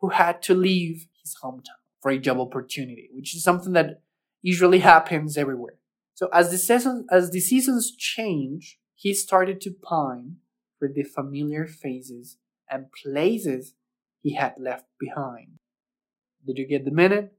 who 0.01 0.09
had 0.09 0.41
to 0.41 0.53
leave 0.53 1.07
his 1.21 1.33
hometown 1.41 1.79
for 2.01 2.11
a 2.11 2.19
job 2.19 2.41
opportunity, 2.41 3.07
which 3.13 3.33
is 3.33 3.41
something 3.41 3.71
that 3.71 4.01
usually 4.41 4.79
happens 4.79 5.37
everywhere. 5.37 5.75
So 6.13 6.27
as 6.33 6.51
the 6.51 6.57
season 6.57 7.07
as 7.09 7.31
the 7.31 7.39
seasons 7.39 7.95
change, 7.95 8.79
he 8.95 9.13
started 9.13 9.61
to 9.61 9.71
pine 9.71 10.39
for 10.77 10.89
the 10.93 11.03
familiar 11.03 11.67
faces 11.67 12.35
and 12.69 12.91
places 12.91 13.75
he 14.21 14.33
had 14.35 14.55
left 14.59 14.87
behind. 14.99 15.59
Did 16.45 16.57
you 16.57 16.67
get 16.67 16.83
the 16.83 16.91
minute? 16.91 17.31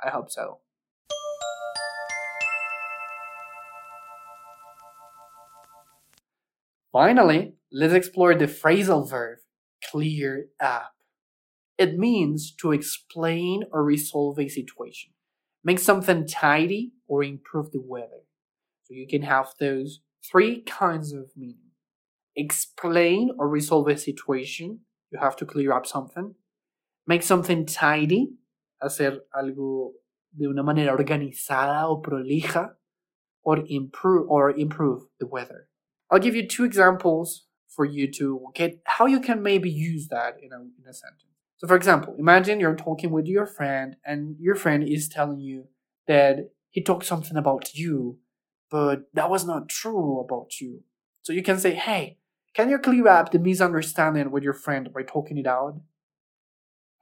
I 0.00 0.10
hope 0.10 0.30
so. 0.30 0.60
Finally, 6.94 7.54
let's 7.72 7.92
explore 7.92 8.36
the 8.36 8.46
phrasal 8.46 9.10
verb 9.10 9.38
clear 9.90 10.46
up. 10.60 10.92
It 11.76 11.98
means 11.98 12.54
to 12.60 12.70
explain 12.70 13.64
or 13.72 13.82
resolve 13.82 14.38
a 14.38 14.46
situation, 14.46 15.10
make 15.64 15.80
something 15.80 16.24
tidy, 16.24 16.92
or 17.08 17.24
improve 17.24 17.72
the 17.72 17.82
weather. 17.84 18.22
So 18.84 18.94
you 18.94 19.08
can 19.08 19.22
have 19.22 19.54
those 19.58 20.02
three 20.24 20.62
kinds 20.62 21.12
of 21.12 21.32
meaning. 21.36 21.72
Explain 22.36 23.30
or 23.40 23.48
resolve 23.48 23.88
a 23.88 23.96
situation, 23.96 24.82
you 25.10 25.18
have 25.18 25.34
to 25.38 25.44
clear 25.44 25.72
up 25.72 25.86
something. 25.86 26.36
Make 27.08 27.24
something 27.24 27.66
tidy, 27.66 28.34
hacer 28.80 29.18
algo 29.34 29.94
de 30.32 30.46
una 30.46 30.62
manera 30.62 30.96
organizada 30.96 31.88
o 31.88 32.00
prolija, 32.00 32.74
or 33.42 33.64
improve 33.66 34.28
or 34.28 34.52
improve 34.52 35.02
the 35.18 35.26
weather. 35.26 35.66
I'll 36.14 36.20
give 36.20 36.36
you 36.36 36.46
two 36.46 36.64
examples 36.64 37.44
for 37.66 37.84
you 37.84 38.08
to 38.12 38.46
get 38.54 38.80
how 38.84 39.06
you 39.06 39.18
can 39.18 39.42
maybe 39.42 39.68
use 39.68 40.06
that 40.08 40.36
in 40.40 40.52
a, 40.52 40.60
in 40.60 40.88
a 40.88 40.94
sentence. 40.94 41.24
So, 41.56 41.66
for 41.66 41.74
example, 41.74 42.14
imagine 42.16 42.60
you're 42.60 42.76
talking 42.76 43.10
with 43.10 43.26
your 43.26 43.46
friend, 43.46 43.96
and 44.06 44.36
your 44.38 44.54
friend 44.54 44.84
is 44.84 45.08
telling 45.08 45.40
you 45.40 45.66
that 46.06 46.50
he 46.70 46.84
talked 46.84 47.04
something 47.04 47.36
about 47.36 47.74
you, 47.74 48.18
but 48.70 49.08
that 49.14 49.28
was 49.28 49.44
not 49.44 49.68
true 49.68 50.20
about 50.20 50.60
you. 50.60 50.84
So 51.22 51.32
you 51.32 51.42
can 51.42 51.58
say, 51.58 51.74
hey, 51.74 52.18
can 52.54 52.70
you 52.70 52.78
clear 52.78 53.08
up 53.08 53.32
the 53.32 53.40
misunderstanding 53.40 54.30
with 54.30 54.44
your 54.44 54.52
friend 54.52 54.92
by 54.94 55.02
talking 55.02 55.36
it 55.36 55.48
out? 55.48 55.80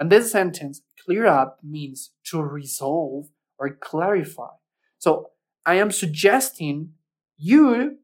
And 0.01 0.11
this 0.11 0.33
sentence, 0.33 0.81
clear 1.05 1.27
up, 1.27 1.59
means 1.63 2.13
to 2.29 2.41
resolve 2.43 3.27
or 3.59 3.69
clarify. 3.75 4.55
So 4.97 5.33
I 5.67 5.75
am 5.75 5.91
suggesting 5.91 6.95
you 7.37 7.99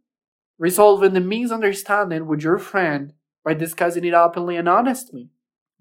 resolving 0.58 1.14
the 1.14 1.20
misunderstanding 1.20 2.26
with 2.26 2.42
your 2.42 2.58
friend 2.58 3.12
by 3.44 3.54
discussing 3.54 4.04
it 4.04 4.14
openly 4.14 4.56
and 4.56 4.68
honestly. 4.68 5.30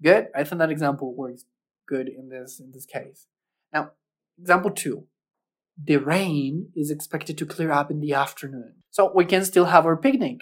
Good? 0.02 0.28
I 0.34 0.44
think 0.44 0.60
that 0.60 0.70
example 0.70 1.14
works 1.14 1.44
good 1.88 2.08
in 2.08 2.28
this 2.28 2.60
in 2.60 2.70
this 2.72 2.86
case. 2.86 3.26
Now, 3.72 3.92
example 4.40 4.70
two. 4.70 5.06
The 5.82 5.96
rain 5.96 6.70
is 6.74 6.90
expected 6.90 7.38
to 7.38 7.46
clear 7.46 7.70
up 7.70 7.90
in 7.90 8.00
the 8.00 8.12
afternoon. 8.12 8.82
So 8.90 9.12
we 9.14 9.24
can 9.24 9.44
still 9.44 9.66
have 9.66 9.86
our 9.86 9.96
picnic. 9.96 10.40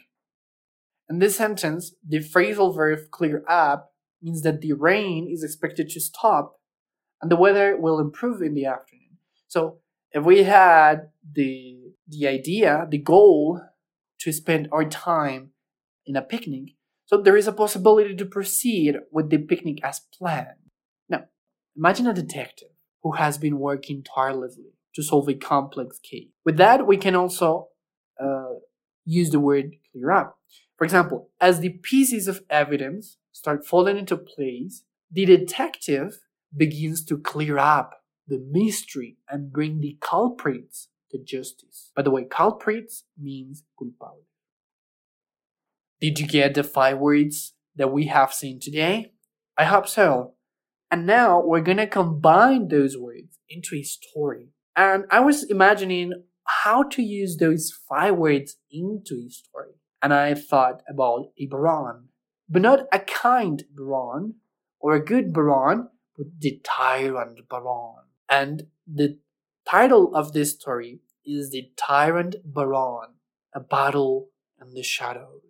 In 1.09 1.19
this 1.19 1.37
sentence, 1.37 1.95
the 2.07 2.19
phrasal 2.19 2.75
verb 2.75 3.11
clear 3.11 3.45
up 3.49 3.93
means 4.23 4.43
that 4.43 4.61
the 4.61 4.73
rain 4.73 5.28
is 5.31 5.45
expected 5.45 5.88
to 5.90 6.00
stop 6.00 6.59
and 7.21 7.31
the 7.31 7.37
weather 7.37 7.76
will 7.76 8.00
improve 8.00 8.43
in 8.43 8.55
the 8.55 8.66
afternoon. 8.66 9.19
So 9.47 9.78
if 10.11 10.25
we 10.25 10.43
had 10.43 11.11
the 11.33 11.93
the 12.09 12.26
idea, 12.26 12.87
the 12.88 12.99
goal 12.99 13.61
to 14.26 14.33
spend 14.33 14.68
our 14.73 14.85
time 14.85 15.50
in 16.04 16.16
a 16.16 16.21
picnic, 16.21 16.75
so 17.04 17.16
there 17.16 17.37
is 17.37 17.47
a 17.47 17.52
possibility 17.52 18.12
to 18.16 18.26
proceed 18.26 18.97
with 19.12 19.30
the 19.30 19.38
picnic 19.38 19.78
as 19.85 20.00
planned. 20.18 20.66
Now, 21.09 21.26
imagine 21.76 22.09
a 22.09 22.12
detective 22.12 22.71
who 23.04 23.12
has 23.12 23.38
been 23.38 23.61
working 23.61 24.02
tirelessly 24.02 24.73
to 24.97 25.02
solve 25.04 25.28
a 25.28 25.35
complex 25.35 26.00
case. 26.00 26.26
With 26.45 26.56
that, 26.56 26.88
we 26.88 26.97
can 26.97 27.14
also 27.14 27.68
uh, 28.21 28.54
use 29.04 29.30
the 29.30 29.38
word 29.38 29.76
clear 29.92 30.11
up. 30.11 30.38
For 30.76 30.85
example, 30.85 31.30
as 31.40 31.61
the 31.61 31.78
pieces 31.85 32.26
of 32.26 32.42
evidence 32.50 33.18
start 33.30 33.64
falling 33.64 33.97
into 33.97 34.16
place, 34.16 34.83
the 35.09 35.25
detective 35.25 36.18
begins 36.56 37.04
to 37.04 37.16
clear 37.16 37.59
up 37.59 38.00
the 38.26 38.45
mystery 38.50 39.18
and 39.30 39.52
bring 39.52 39.78
the 39.78 39.97
culprits 40.00 40.88
to 41.16 41.25
justice. 41.25 41.90
By 41.94 42.02
the 42.02 42.11
way, 42.11 42.25
culprits 42.25 43.04
means 43.18 43.64
culpable. 43.78 44.23
Did 46.00 46.18
you 46.20 46.26
get 46.26 46.54
the 46.54 46.62
five 46.62 46.99
words 46.99 47.54
that 47.75 47.92
we 47.92 48.06
have 48.06 48.35
seen 48.35 48.61
today? 48.61 49.12
I 49.56 49.64
hope 49.64 49.88
so. 49.88 50.35
And 50.90 51.06
now 51.06 51.42
we're 51.42 51.62
gonna 51.62 51.87
combine 51.87 52.68
those 52.68 52.96
words 52.96 53.38
into 53.49 53.76
a 53.76 53.82
story. 53.82 54.49
And 54.76 55.04
I 55.11 55.20
was 55.20 55.44
imagining 55.44 56.12
how 56.44 56.85
to 56.85 57.02
use 57.02 57.38
those 57.38 57.73
five 57.88 58.16
words 58.16 58.56
into 58.70 59.25
a 59.26 59.30
story. 59.30 59.73
And 60.02 60.12
I 60.12 60.35
thought 60.35 60.82
about 60.88 61.30
a 61.38 61.46
baron, 61.46 62.08
but 62.49 62.62
not 62.62 62.87
a 62.92 63.00
kind 63.00 63.64
baron 63.75 64.35
or 64.78 64.94
a 64.94 65.04
good 65.04 65.32
baron, 65.32 65.88
but 66.16 66.26
the 66.38 66.61
tyrant 66.62 67.49
baron. 67.49 68.04
And 68.28 68.66
the 68.87 69.18
title 69.68 70.14
of 70.14 70.32
this 70.32 70.52
story 70.52 71.00
is 71.26 71.51
The 71.51 71.70
Tyrant 71.77 72.37
Baron, 72.44 73.14
A 73.55 73.61
Battle 73.61 74.31
in 74.61 74.74
the 74.74 74.83
Shadows. 74.83 75.45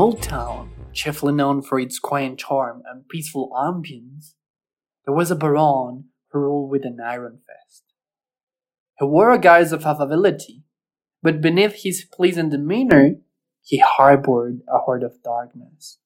Small 0.00 0.14
town, 0.14 0.70
chiefly 0.94 1.30
known 1.30 1.60
for 1.60 1.78
its 1.78 1.98
quaint 1.98 2.38
charm 2.38 2.82
and 2.90 3.06
peaceful 3.06 3.50
ambience, 3.54 4.32
there 5.04 5.14
was 5.14 5.30
a 5.30 5.36
baron 5.36 6.04
who 6.30 6.38
ruled 6.38 6.70
with 6.70 6.86
an 6.86 6.96
iron 7.04 7.38
fist. 7.46 7.84
He 8.98 9.04
wore 9.04 9.30
a 9.30 9.38
guise 9.38 9.72
of 9.72 9.84
affability, 9.84 10.62
but 11.22 11.42
beneath 11.42 11.82
his 11.82 12.06
pleasant 12.10 12.50
demeanor, 12.50 13.16
he 13.60 13.76
harbored 13.76 14.62
a 14.72 14.78
heart 14.78 15.02
of 15.02 15.22
darkness. 15.22 15.98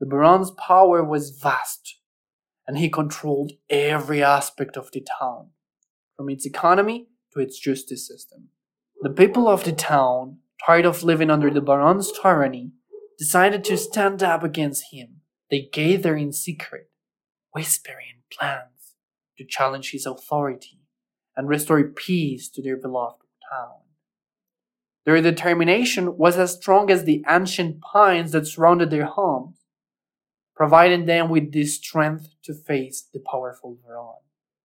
The 0.00 0.06
baron's 0.06 0.52
power 0.52 1.04
was 1.04 1.38
vast, 1.42 1.98
and 2.66 2.78
he 2.78 2.88
controlled 2.88 3.52
every 3.68 4.22
aspect 4.22 4.78
of 4.78 4.90
the 4.92 5.06
town, 5.20 5.48
from 6.16 6.30
its 6.30 6.46
economy 6.46 7.08
to 7.34 7.40
its 7.40 7.58
justice 7.58 8.08
system. 8.08 8.48
The 9.02 9.10
people 9.10 9.46
of 9.46 9.64
the 9.64 9.72
town 9.72 10.38
tired 10.64 10.84
of 10.84 11.02
living 11.02 11.30
under 11.30 11.50
the 11.50 11.60
Baron's 11.60 12.12
tyranny, 12.12 12.72
decided 13.18 13.64
to 13.64 13.76
stand 13.76 14.22
up 14.22 14.42
against 14.42 14.92
him. 14.92 15.20
They 15.50 15.68
gathered 15.72 16.16
in 16.16 16.32
secret, 16.32 16.90
whispering 17.52 18.22
plans 18.30 18.94
to 19.38 19.44
challenge 19.44 19.90
his 19.90 20.06
authority 20.06 20.80
and 21.36 21.48
restore 21.48 21.82
peace 21.84 22.48
to 22.50 22.62
their 22.62 22.76
beloved 22.76 23.22
town. 23.50 23.80
Their 25.04 25.20
determination 25.20 26.16
was 26.16 26.36
as 26.36 26.54
strong 26.54 26.90
as 26.90 27.04
the 27.04 27.24
ancient 27.28 27.80
pines 27.80 28.32
that 28.32 28.46
surrounded 28.46 28.90
their 28.90 29.06
homes, 29.06 29.58
providing 30.54 31.06
them 31.06 31.28
with 31.28 31.52
the 31.52 31.64
strength 31.64 32.28
to 32.44 32.54
face 32.54 33.08
the 33.12 33.20
powerful 33.20 33.78
Baron. 33.84 34.20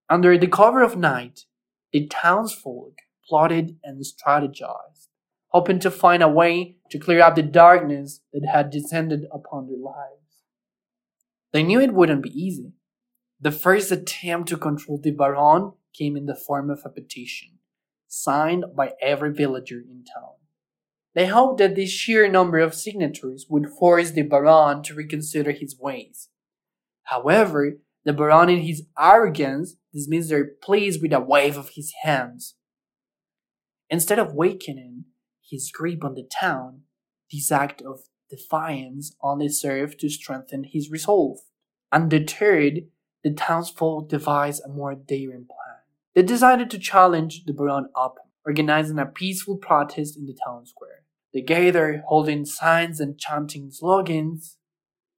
Under 0.10 0.38
the 0.38 0.47
cover 0.47 0.83
of 0.83 0.95
night, 0.95 1.45
the 1.91 2.07
townsfolk 2.07 2.93
plotted 3.27 3.77
and 3.83 4.03
strategized 4.05 5.07
hoping 5.49 5.79
to 5.79 5.91
find 5.91 6.21
a 6.21 6.27
way 6.27 6.77
to 6.91 6.99
clear 6.99 7.21
up 7.21 7.36
the 7.36 7.41
darkness 7.41 8.21
that 8.33 8.47
had 8.51 8.69
descended 8.69 9.25
upon 9.31 9.67
their 9.67 9.77
lives. 9.77 10.43
They 11.53 11.63
knew 11.63 11.79
it 11.79 11.93
wouldn't 11.93 12.23
be 12.23 12.29
easy. 12.29 12.73
The 13.39 13.51
first 13.51 13.91
attempt 13.91 14.49
to 14.49 14.57
control 14.57 14.99
the 15.01 15.12
Baron 15.12 15.73
came 15.97 16.17
in 16.17 16.25
the 16.25 16.36
form 16.36 16.69
of 16.69 16.81
a 16.83 16.89
petition, 16.89 17.60
signed 18.07 18.65
by 18.75 18.93
every 19.01 19.31
villager 19.31 19.79
in 19.79 20.03
town. 20.03 20.36
They 21.15 21.27
hoped 21.27 21.60
that 21.60 21.75
the 21.75 21.86
sheer 21.88 22.27
number 22.29 22.60
of 22.60 22.75
signatures 22.75 23.47
would 23.49 23.69
force 23.79 24.12
the 24.12 24.23
Baron 24.23 24.83
to 24.83 24.93
reconsider 24.93 25.51
his 25.51 25.77
ways. 25.79 26.29
However, 27.03 27.77
the 28.05 28.13
Baron 28.13 28.49
in 28.49 28.62
his 28.62 28.83
arrogance 28.99 29.75
dismissed 29.93 30.29
their 30.29 30.45
pleas 30.62 31.01
with 31.01 31.13
a 31.13 31.19
wave 31.19 31.57
of 31.57 31.71
his 31.75 31.93
hands. 32.03 32.55
Instead 33.89 34.19
of 34.19 34.36
weakening, 34.36 35.05
his 35.49 35.71
grip 35.71 36.03
on 36.03 36.15
the 36.15 36.23
town, 36.23 36.81
this 37.31 37.51
act 37.51 37.81
of 37.81 38.01
defiance 38.29 39.15
only 39.21 39.49
served 39.49 39.99
to 39.99 40.10
strengthen 40.10 40.63
his 40.63 40.89
resolve. 40.91 41.39
Undeterred, 41.91 42.88
the 43.23 43.33
townsfolk 43.33 44.10
devised 44.10 44.62
a 44.65 44.69
more 44.69 44.95
daring 44.95 45.45
plan. 45.45 45.77
They 46.15 46.23
decided 46.23 46.69
to 46.71 46.79
challenge 46.79 47.45
the 47.45 47.53
Baron 47.53 47.89
up, 47.95 48.15
organizing 48.45 48.99
a 48.99 49.05
peaceful 49.05 49.57
protest 49.57 50.17
in 50.17 50.25
the 50.25 50.38
town 50.45 50.65
square. 50.65 51.03
They 51.33 51.41
gathered, 51.41 52.03
holding 52.07 52.45
signs 52.45 52.99
and 52.99 53.19
chanting 53.19 53.69
slogans, 53.71 54.57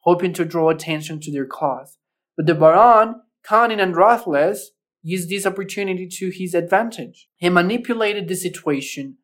hoping 0.01 0.33
to 0.33 0.45
draw 0.45 0.69
attention 0.69 1.19
to 1.21 1.31
their 1.31 1.45
cause. 1.45 1.97
But 2.35 2.47
the 2.47 2.55
Baron, 2.55 3.21
cunning 3.43 3.79
and 3.79 3.95
ruthless, 3.95 4.71
used 5.01 5.29
this 5.29 5.45
opportunity 5.45 6.07
to 6.07 6.29
his 6.29 6.53
advantage. 6.53 7.29
He 7.37 7.49
manipulated 7.49 8.27
the 8.27 8.35
situation 8.35 9.18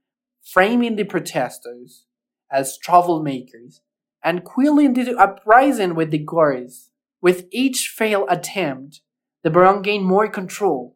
framing 0.45 0.95
the 0.95 1.03
protesters 1.03 2.05
as 2.51 2.77
troublemakers 2.77 3.79
and 4.23 4.43
quelling 4.43 4.93
the 4.93 5.17
uprising 5.17 5.95
with 5.95 6.11
the 6.11 6.19
guards. 6.19 6.91
With 7.21 7.47
each 7.51 7.89
failed 7.89 8.27
attempt, 8.29 9.01
the 9.43 9.49
Baron 9.49 9.81
gained 9.81 10.05
more 10.05 10.27
control. 10.27 10.95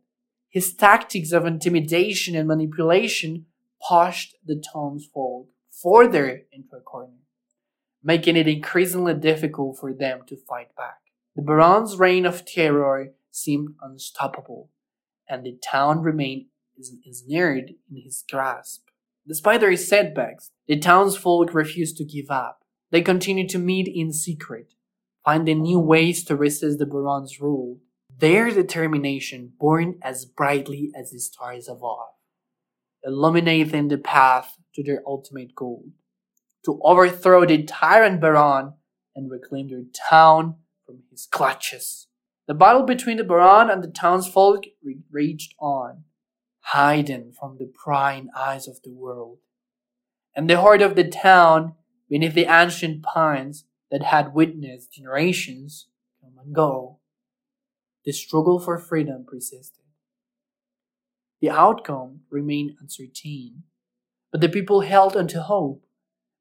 his 0.50 0.74
tactics 0.74 1.32
of 1.32 1.46
intimidation 1.46 2.36
and 2.36 2.48
manipulation 2.48 3.46
pushed 3.88 4.36
the 4.46 4.62
townsfolk 4.74 5.48
further 5.72 6.42
into 6.52 6.76
a 6.76 6.82
corner, 6.82 7.14
making 8.04 8.36
it 8.36 8.48
increasingly 8.48 9.14
difficult 9.14 9.78
for 9.78 9.94
them 9.94 10.22
to 10.28 10.36
fight 10.36 10.76
back. 10.76 11.00
The 11.36 11.44
Baron's 11.44 11.98
reign 11.98 12.26
of 12.26 12.46
terror 12.46 13.14
seemed 13.32 13.76
unstoppable, 13.82 14.70
and 15.30 15.46
the 15.46 15.58
town 15.64 16.02
remained 16.02 16.48
ensnared 17.06 17.76
in 17.90 18.02
his 18.02 18.24
grasp. 18.30 18.89
Despite 19.30 19.62
their 19.62 19.78
setbacks, 19.78 20.50
the 20.68 20.80
townsfolk 20.80 21.54
refused 21.54 21.98
to 21.98 22.04
give 22.04 22.32
up. 22.32 22.64
They 22.92 23.02
continued 23.02 23.50
to 23.50 23.60
meet 23.60 23.88
in 23.88 24.12
secret, 24.12 24.74
finding 25.24 25.62
new 25.62 25.80
ways 25.80 26.24
to 26.26 26.36
resist 26.36 26.80
the 26.80 26.88
Baron's 26.88 27.40
rule. 27.40 27.78
Their 28.18 28.50
determination 28.50 29.54
burned 29.62 29.98
as 30.02 30.26
brightly 30.26 30.92
as 30.96 31.12
the 31.12 31.20
stars 31.20 31.70
above, 31.70 32.10
illuminating 33.04 33.90
the 33.90 34.00
path 34.00 34.58
to 34.74 34.84
their 34.84 35.04
ultimate 35.06 35.54
goal 35.56 35.86
to 36.66 36.80
overthrow 36.84 37.46
the 37.46 37.64
tyrant 37.64 38.20
Baron 38.20 38.74
and 39.16 39.32
reclaim 39.32 39.70
their 39.70 39.84
town 40.10 40.56
from 40.86 41.04
his 41.10 41.26
clutches. 41.26 42.08
The 42.48 42.54
battle 42.54 42.84
between 42.84 43.18
the 43.18 43.24
Baron 43.24 43.70
and 43.70 43.84
the 43.84 43.92
townsfolk 43.92 44.66
raged 45.12 45.54
on, 45.60 46.04
hidden 46.74 47.32
from 47.32 47.58
the 47.58 47.72
prying 47.74 48.30
eyes 48.36 48.68
of 48.68 48.82
the 48.84 48.94
world. 48.94 49.40
And 50.36 50.50
the 50.50 50.62
heart 50.62 50.82
of 50.82 50.96
the 50.96 51.08
town, 51.08 51.76
beneath 52.10 52.34
the 52.34 52.46
ancient 52.46 53.04
pines 53.04 53.66
that 53.92 54.04
had 54.04 54.34
witnessed 54.34 54.94
generations 54.94 55.88
come 56.22 56.34
and 56.44 56.54
go, 56.54 57.00
the 58.06 58.12
struggle 58.12 58.60
for 58.60 58.78
freedom 58.78 59.26
persisted. 59.28 59.84
The 61.42 61.50
outcome 61.50 62.22
remained 62.30 62.72
uncertain, 62.82 63.64
but 64.32 64.42
the 64.42 64.50
people 64.50 64.82
held 64.82 65.16
onto 65.16 65.40
hope, 65.40 65.86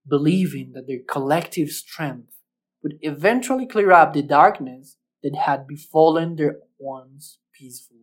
believing 0.06 0.72
that 0.72 0.86
their 0.86 1.00
collective 1.08 1.70
strength 1.70 2.40
would 2.82 2.98
eventually 3.02 3.66
clear 3.66 3.92
up 3.92 4.12
the 4.12 4.22
darkness 4.22 4.96
that 5.22 5.34
had 5.34 5.66
befallen 5.66 6.36
their 6.36 6.58
once 6.78 7.38
peaceful 7.52 7.97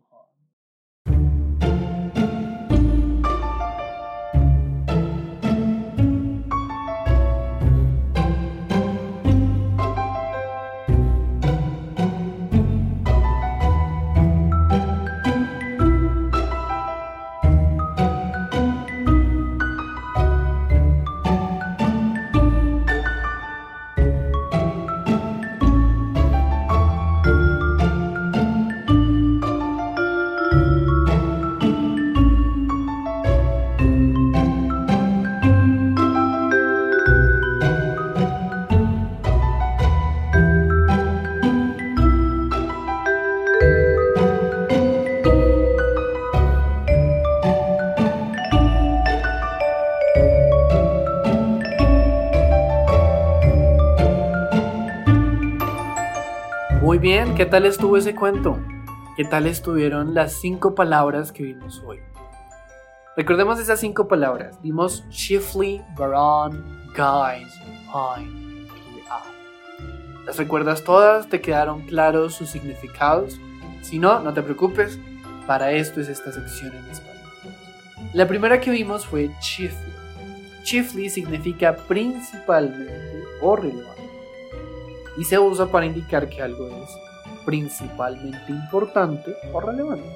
bien, 57.06 57.36
¿qué 57.36 57.46
tal 57.46 57.68
estuvo 57.68 57.98
ese 57.98 58.16
cuento? 58.16 58.58
¿Qué 59.16 59.26
tal 59.26 59.46
estuvieron 59.46 60.16
las 60.16 60.42
cinco 60.42 60.74
palabras 60.74 61.32
que 61.32 61.44
vimos 61.44 61.84
hoy? 61.86 62.00
Recordemos 63.16 63.60
esas 63.60 63.80
cinco 63.80 64.08
palabras. 64.08 64.60
Vimos 64.64 65.08
chiefly, 65.10 65.84
baron, 65.96 66.66
guys, 66.98 67.54
pine 67.94 68.66
y 68.66 70.26
¿Las 70.26 70.38
recuerdas 70.38 70.84
todas? 70.84 71.30
¿Te 71.30 71.42
quedaron 71.42 71.82
claros 71.82 72.34
sus 72.34 72.50
significados? 72.50 73.40
Si 73.84 74.00
no, 74.00 74.20
no 74.22 74.34
te 74.34 74.42
preocupes, 74.42 74.98
para 75.46 75.74
esto 75.74 76.02
es 76.02 76.10
esta 76.10 76.32
sección 76.32 76.76
en 76.76 76.90
español. 76.90 77.22
La 78.14 78.28
primera 78.28 78.60
que 78.60 78.72
vimos 78.72 79.06
fue 79.06 79.30
chiefly. 79.42 79.94
Chiefly 80.64 81.12
significa 81.12 81.76
principalmente 81.76 83.24
o 83.44 83.56
relevante 83.56 83.95
y 85.18 85.24
se 85.24 85.40
usa 85.40 85.68
para 85.68 85.86
indicar 85.86 86.30
que 86.30 86.42
algo 86.42 86.68
es 86.68 86.90
principalmente 87.46 88.52
importante 88.52 89.36
o 89.54 89.60
relevante. 89.60 90.08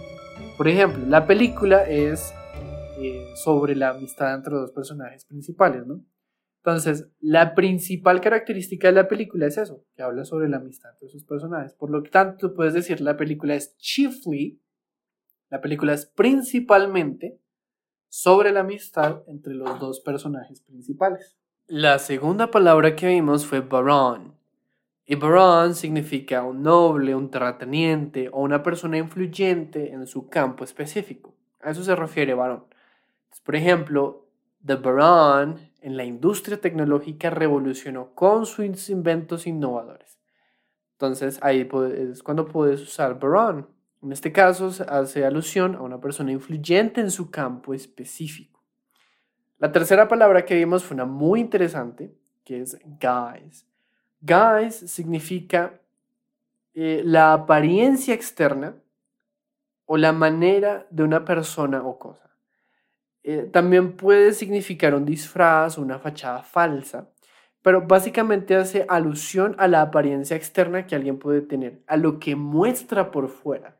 Por 0.57 0.67
ejemplo, 0.67 1.05
la 1.07 1.25
película 1.25 1.83
es 1.83 2.33
eh, 2.97 3.31
sobre 3.35 3.75
la 3.75 3.89
amistad 3.89 4.35
entre 4.35 4.55
dos 4.55 4.71
personajes 4.71 5.25
principales, 5.25 5.85
¿no? 5.85 6.03
Entonces, 6.63 7.07
la 7.21 7.55
principal 7.55 8.19
característica 8.19 8.89
de 8.89 8.93
la 8.93 9.07
película 9.07 9.47
es 9.47 9.57
eso, 9.57 9.85
que 9.95 10.03
habla 10.03 10.25
sobre 10.25 10.49
la 10.49 10.57
amistad 10.57 10.91
entre 10.91 11.07
sus 11.07 11.23
personajes. 11.23 11.73
Por 11.73 11.89
lo 11.89 12.03
tanto, 12.03 12.53
puedes 12.53 12.73
decir 12.73 12.99
la 12.99 13.15
película 13.15 13.55
es 13.55 13.77
chiefly, 13.77 14.61
la 15.49 15.61
película 15.61 15.93
es 15.93 16.05
principalmente 16.05 17.39
sobre 18.09 18.51
la 18.51 18.61
amistad 18.61 19.23
entre 19.27 19.53
los 19.53 19.79
dos 19.79 20.01
personajes 20.01 20.61
principales. 20.61 21.37
La 21.67 21.99
segunda 21.99 22.51
palabra 22.51 22.95
que 22.95 23.07
vimos 23.07 23.45
fue 23.45 23.61
baron, 23.61 24.35
y 25.11 25.15
Baron 25.15 25.73
significa 25.73 26.43
un 26.43 26.61
noble, 26.61 27.15
un 27.15 27.31
terrateniente 27.31 28.29
o 28.31 28.41
una 28.43 28.61
persona 28.61 28.99
influyente 28.99 29.91
en 29.91 30.05
su 30.05 30.29
campo 30.29 30.63
específico. 30.63 31.33
A 31.61 31.71
eso 31.71 31.83
se 31.83 31.95
refiere 31.95 32.35
Baron. 32.35 32.65
por 33.43 33.55
ejemplo, 33.55 34.27
The 34.63 34.75
Baron 34.75 35.71
en 35.81 35.97
la 35.97 36.03
industria 36.03 36.61
tecnológica 36.61 37.31
revolucionó 37.31 38.13
con 38.13 38.45
sus 38.45 38.87
inventos 38.91 39.47
innovadores. 39.47 40.19
Entonces 40.91 41.39
ahí 41.41 41.67
es 41.97 42.21
cuando 42.21 42.47
puedes 42.47 42.79
usar 42.79 43.17
Baron. 43.19 43.67
En 44.03 44.11
este 44.11 44.31
caso 44.31 44.71
hace 44.89 45.25
alusión 45.25 45.73
a 45.73 45.81
una 45.81 45.99
persona 45.99 46.31
influyente 46.31 47.01
en 47.01 47.09
su 47.09 47.31
campo 47.31 47.73
específico. 47.73 48.63
La 49.57 49.71
tercera 49.71 50.07
palabra 50.07 50.45
que 50.45 50.53
vimos 50.53 50.83
fue 50.83 50.93
una 50.93 51.05
muy 51.05 51.39
interesante, 51.39 52.13
que 52.43 52.61
es 52.61 52.77
guys. 53.01 53.68
Guys 54.21 54.75
significa 54.75 55.79
eh, 56.73 57.01
la 57.05 57.33
apariencia 57.33 58.13
externa 58.13 58.75
o 59.85 59.97
la 59.97 60.11
manera 60.11 60.85
de 60.89 61.03
una 61.03 61.25
persona 61.25 61.83
o 61.83 61.97
cosa. 61.97 62.29
Eh, 63.23 63.49
también 63.51 63.95
puede 63.95 64.33
significar 64.33 64.93
un 64.93 65.05
disfraz 65.05 65.77
o 65.77 65.81
una 65.81 65.99
fachada 65.99 66.43
falsa, 66.43 67.09
pero 67.61 67.85
básicamente 67.87 68.55
hace 68.55 68.85
alusión 68.87 69.55
a 69.57 69.67
la 69.67 69.81
apariencia 69.81 70.35
externa 70.35 70.85
que 70.87 70.95
alguien 70.95 71.19
puede 71.19 71.41
tener, 71.41 71.81
a 71.87 71.97
lo 71.97 72.19
que 72.19 72.35
muestra 72.35 73.11
por 73.11 73.29
fuera 73.29 73.77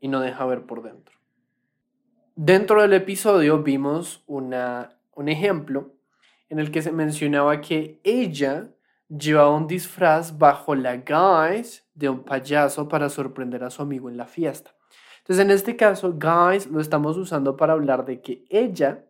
y 0.00 0.08
no 0.08 0.20
deja 0.20 0.44
ver 0.46 0.66
por 0.66 0.82
dentro. 0.82 1.16
Dentro 2.34 2.82
del 2.82 2.94
episodio 2.94 3.62
vimos 3.62 4.24
una, 4.26 4.96
un 5.14 5.28
ejemplo 5.28 5.92
en 6.48 6.58
el 6.58 6.70
que 6.70 6.82
se 6.82 6.92
mencionaba 6.92 7.60
que 7.60 8.00
ella 8.02 8.70
llevaba 9.10 9.56
un 9.56 9.66
disfraz 9.66 10.38
bajo 10.38 10.74
la 10.74 10.96
guise 10.96 11.82
de 11.94 12.08
un 12.08 12.22
payaso 12.22 12.88
para 12.88 13.08
sorprender 13.08 13.64
a 13.64 13.70
su 13.70 13.82
amigo 13.82 14.08
en 14.08 14.16
la 14.16 14.26
fiesta. 14.26 14.74
Entonces, 15.18 15.44
en 15.44 15.50
este 15.50 15.76
caso, 15.76 16.14
guys 16.14 16.66
lo 16.68 16.80
estamos 16.80 17.16
usando 17.16 17.56
para 17.56 17.72
hablar 17.72 18.04
de 18.04 18.20
que 18.20 18.44
ella 18.48 19.04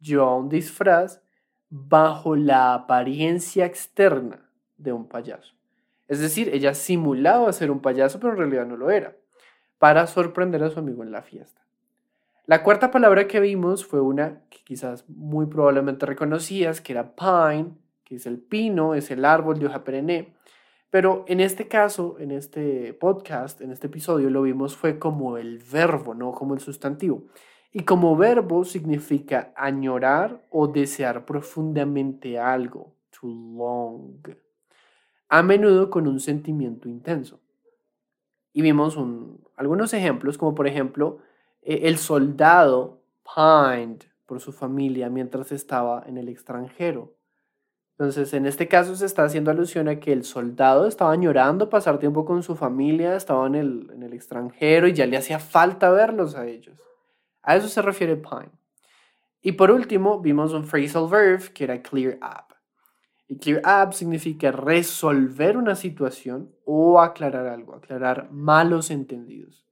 llevaba 0.00 0.36
un 0.36 0.48
disfraz 0.48 1.20
bajo 1.68 2.36
la 2.36 2.74
apariencia 2.74 3.66
externa 3.66 4.48
de 4.76 4.92
un 4.92 5.08
payaso. 5.08 5.54
Es 6.08 6.20
decir, 6.20 6.50
ella 6.52 6.74
simulaba 6.74 7.52
ser 7.52 7.70
un 7.70 7.80
payaso, 7.80 8.20
pero 8.20 8.32
en 8.32 8.38
realidad 8.38 8.66
no 8.66 8.76
lo 8.76 8.90
era, 8.90 9.16
para 9.78 10.06
sorprender 10.06 10.62
a 10.62 10.70
su 10.70 10.78
amigo 10.78 11.02
en 11.02 11.12
la 11.12 11.22
fiesta. 11.22 11.62
La 12.46 12.62
cuarta 12.62 12.90
palabra 12.90 13.28
que 13.28 13.40
vimos 13.40 13.86
fue 13.86 14.00
una 14.00 14.42
que 14.50 14.58
quizás 14.64 15.08
muy 15.08 15.46
probablemente 15.46 16.06
reconocías, 16.06 16.80
que 16.80 16.92
era 16.92 17.14
pine, 17.14 17.76
es 18.10 18.26
el 18.26 18.38
pino, 18.38 18.94
es 18.94 19.10
el 19.10 19.24
árbol 19.24 19.58
de 19.58 19.66
hoja 19.66 19.84
perenne. 19.84 20.34
Pero 20.90 21.24
en 21.26 21.40
este 21.40 21.68
caso, 21.68 22.16
en 22.18 22.30
este 22.30 22.92
podcast, 22.92 23.62
en 23.62 23.72
este 23.72 23.86
episodio, 23.86 24.28
lo 24.28 24.42
vimos 24.42 24.76
fue 24.76 24.98
como 24.98 25.38
el 25.38 25.58
verbo, 25.58 26.14
no 26.14 26.32
como 26.32 26.52
el 26.54 26.60
sustantivo. 26.60 27.24
Y 27.72 27.84
como 27.84 28.14
verbo 28.16 28.64
significa 28.64 29.54
añorar 29.56 30.46
o 30.50 30.68
desear 30.68 31.24
profundamente 31.24 32.38
algo, 32.38 32.94
to 33.10 33.26
long. 33.26 34.20
A 35.30 35.42
menudo 35.42 35.88
con 35.88 36.06
un 36.06 36.20
sentimiento 36.20 36.90
intenso. 36.90 37.40
Y 38.52 38.60
vimos 38.60 38.98
algunos 39.56 39.94
ejemplos, 39.94 40.36
como 40.36 40.54
por 40.54 40.66
ejemplo 40.66 41.20
eh, 41.62 41.80
el 41.84 41.96
soldado 41.96 43.00
pined 43.24 44.02
por 44.26 44.40
su 44.40 44.52
familia 44.52 45.08
mientras 45.08 45.52
estaba 45.52 46.04
en 46.06 46.18
el 46.18 46.28
extranjero. 46.28 47.14
Entonces, 47.92 48.32
en 48.34 48.46
este 48.46 48.68
caso 48.68 48.96
se 48.96 49.06
está 49.06 49.24
haciendo 49.24 49.50
alusión 49.50 49.86
a 49.88 50.00
que 50.00 50.12
el 50.12 50.24
soldado 50.24 50.86
estaba 50.86 51.12
añorando 51.12 51.68
pasar 51.68 51.98
tiempo 51.98 52.24
con 52.24 52.42
su 52.42 52.56
familia, 52.56 53.14
estaba 53.14 53.46
en 53.46 53.54
el, 53.54 53.90
en 53.92 54.02
el 54.02 54.12
extranjero 54.12 54.88
y 54.88 54.94
ya 54.94 55.06
le 55.06 55.16
hacía 55.16 55.38
falta 55.38 55.90
verlos 55.90 56.34
a 56.34 56.46
ellos. 56.46 56.80
A 57.42 57.56
eso 57.56 57.68
se 57.68 57.82
refiere 57.82 58.16
pine. 58.16 58.50
Y 59.42 59.52
por 59.52 59.70
último, 59.70 60.20
vimos 60.20 60.52
un 60.52 60.64
phrasal 60.64 61.08
verb 61.08 61.52
que 61.52 61.64
era 61.64 61.82
clear 61.82 62.18
up. 62.22 62.54
Y 63.28 63.38
clear 63.38 63.62
up 63.64 63.92
significa 63.92 64.52
resolver 64.52 65.56
una 65.56 65.74
situación 65.74 66.54
o 66.64 67.00
aclarar 67.00 67.46
algo, 67.46 67.74
aclarar 67.74 68.30
malos 68.30 68.90
entendidos. 68.90 69.66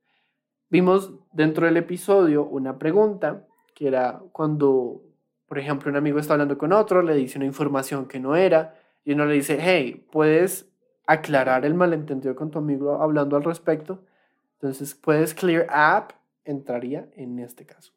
Vimos 0.68 1.12
dentro 1.33 1.66
del 1.66 1.76
episodio 1.76 2.44
una 2.44 2.78
pregunta 2.78 3.46
que 3.74 3.88
era 3.88 4.22
cuando 4.33 5.02
por 5.51 5.59
ejemplo, 5.59 5.91
un 5.91 5.97
amigo 5.97 6.21
está 6.21 6.35
hablando 6.35 6.57
con 6.57 6.73
otro, 6.73 7.03
le 7.03 7.17
dice 7.17 7.37
una 7.37 7.45
información 7.45 8.07
que 8.07 8.21
no 8.21 8.37
era, 8.37 8.77
y 9.05 9.15
uno 9.15 9.27
le 9.27 9.35
dice, 9.35 9.59
hey, 9.61 10.07
¿puedes 10.13 10.71
aclarar 11.09 11.65
el 11.65 11.75
malentendido 11.75 12.37
con 12.37 12.53
tu 12.53 12.61
amigo 12.61 13.03
hablando 13.03 13.37
al 13.37 13.43
respecto? 13.43 14.05
Entonces, 14.53 14.95
puedes 14.95 15.35
clear 15.35 15.67
up, 15.67 16.15
entraría 16.45 17.09
en 17.17 17.41
este 17.41 17.67
caso. 17.67 17.93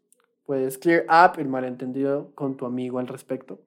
Puedes 0.48 0.80
clear 0.80 1.04
up 1.04 1.40
el 1.40 1.48
malentendido 1.48 2.32
con 2.34 2.58
tu 2.58 2.66
amigo 2.66 2.98
al 2.98 3.08
respecto. 3.08 3.60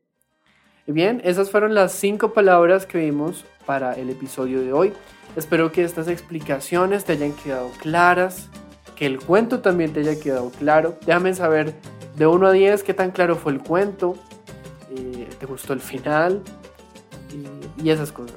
Y 0.88 0.90
bien, 0.90 1.20
esas 1.22 1.53
fueron 1.53 1.72
las 1.72 1.92
cinco 1.92 2.33
palabras 2.33 2.87
que 2.87 2.99
vimos 2.99 3.44
para 3.66 3.92
el 3.92 4.11
episodio 4.11 4.62
de 4.62 4.72
hoy. 4.72 4.92
Espero 5.37 5.70
que 5.70 5.85
estas 5.85 6.09
explicaciones 6.09 7.05
te 7.05 7.12
hayan 7.12 7.35
quedado 7.35 7.70
claras, 7.81 8.51
que 8.96 9.06
el 9.06 9.20
cuento 9.20 9.61
también 9.61 9.92
te 9.92 10.00
haya 10.00 10.18
quedado 10.18 10.50
claro. 10.50 10.98
Déjame 11.04 11.35
saber 11.35 11.74
de 12.16 12.26
1 12.26 12.46
a 12.46 12.52
10, 12.52 12.82
¿qué 12.82 12.94
tan 12.94 13.11
claro 13.11 13.37
fue 13.37 13.52
el 13.52 13.61
cuento? 13.61 14.16
Eh, 14.90 15.28
¿Te 15.38 15.46
gustó 15.46 15.74
el 15.74 15.80
final? 15.80 16.42
Y, 17.30 17.85
y 17.85 17.90
esas 17.90 18.11
cosas. 18.11 18.37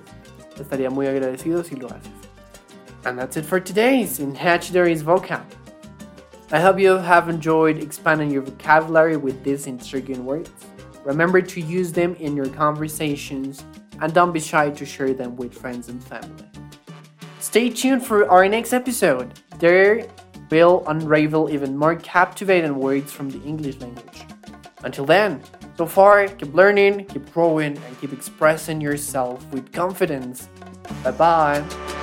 Estaría 0.59 0.89
muy 0.89 1.07
agradecido 1.07 1.63
si 1.63 1.75
lo 1.75 1.87
haces. 1.87 2.11
And 3.05 3.17
that's 3.17 3.37
it 3.37 3.45
for 3.45 3.61
today's 3.61 4.19
in 4.19 4.35
Hatchdary's 4.35 5.01
vocab. 5.01 5.43
I 6.51 6.59
hope 6.59 6.79
you 6.79 6.97
have 6.97 7.29
enjoyed 7.29 7.77
expanding 7.77 8.29
your 8.29 8.41
vocabulary 8.41 9.15
with 9.15 9.43
these 9.43 9.67
intriguing 9.67 10.25
words. 10.25 10.49
Remember 11.05 11.41
to 11.41 11.61
use 11.61 11.93
them 11.93 12.15
in 12.19 12.35
your 12.35 12.49
conversations 12.49 13.63
and 14.01 14.13
don't 14.13 14.33
be 14.33 14.39
shy 14.39 14.69
to 14.71 14.85
share 14.85 15.13
them 15.13 15.37
with 15.37 15.53
friends 15.53 15.87
and 15.87 16.03
family. 16.03 16.45
Stay 17.39 17.69
tuned 17.69 18.05
for 18.05 18.29
our 18.29 18.49
next 18.49 18.73
episode. 18.73 19.39
There 19.59 20.07
will 20.49 20.83
unravel 20.87 21.49
even 21.49 21.77
more 21.77 21.95
captivating 21.95 22.75
words 22.75 23.11
from 23.11 23.29
the 23.29 23.41
English 23.43 23.77
language. 23.79 24.25
Until 24.83 25.05
then, 25.05 25.41
so 25.77 25.85
far, 25.85 26.27
keep 26.27 26.53
learning, 26.53 27.05
keep 27.05 27.31
growing, 27.33 27.77
and 27.77 28.01
keep 28.01 28.13
expressing 28.13 28.81
yourself 28.81 29.45
with 29.51 29.71
confidence. 29.71 30.47
Bye 31.03 31.11
bye. 31.11 31.98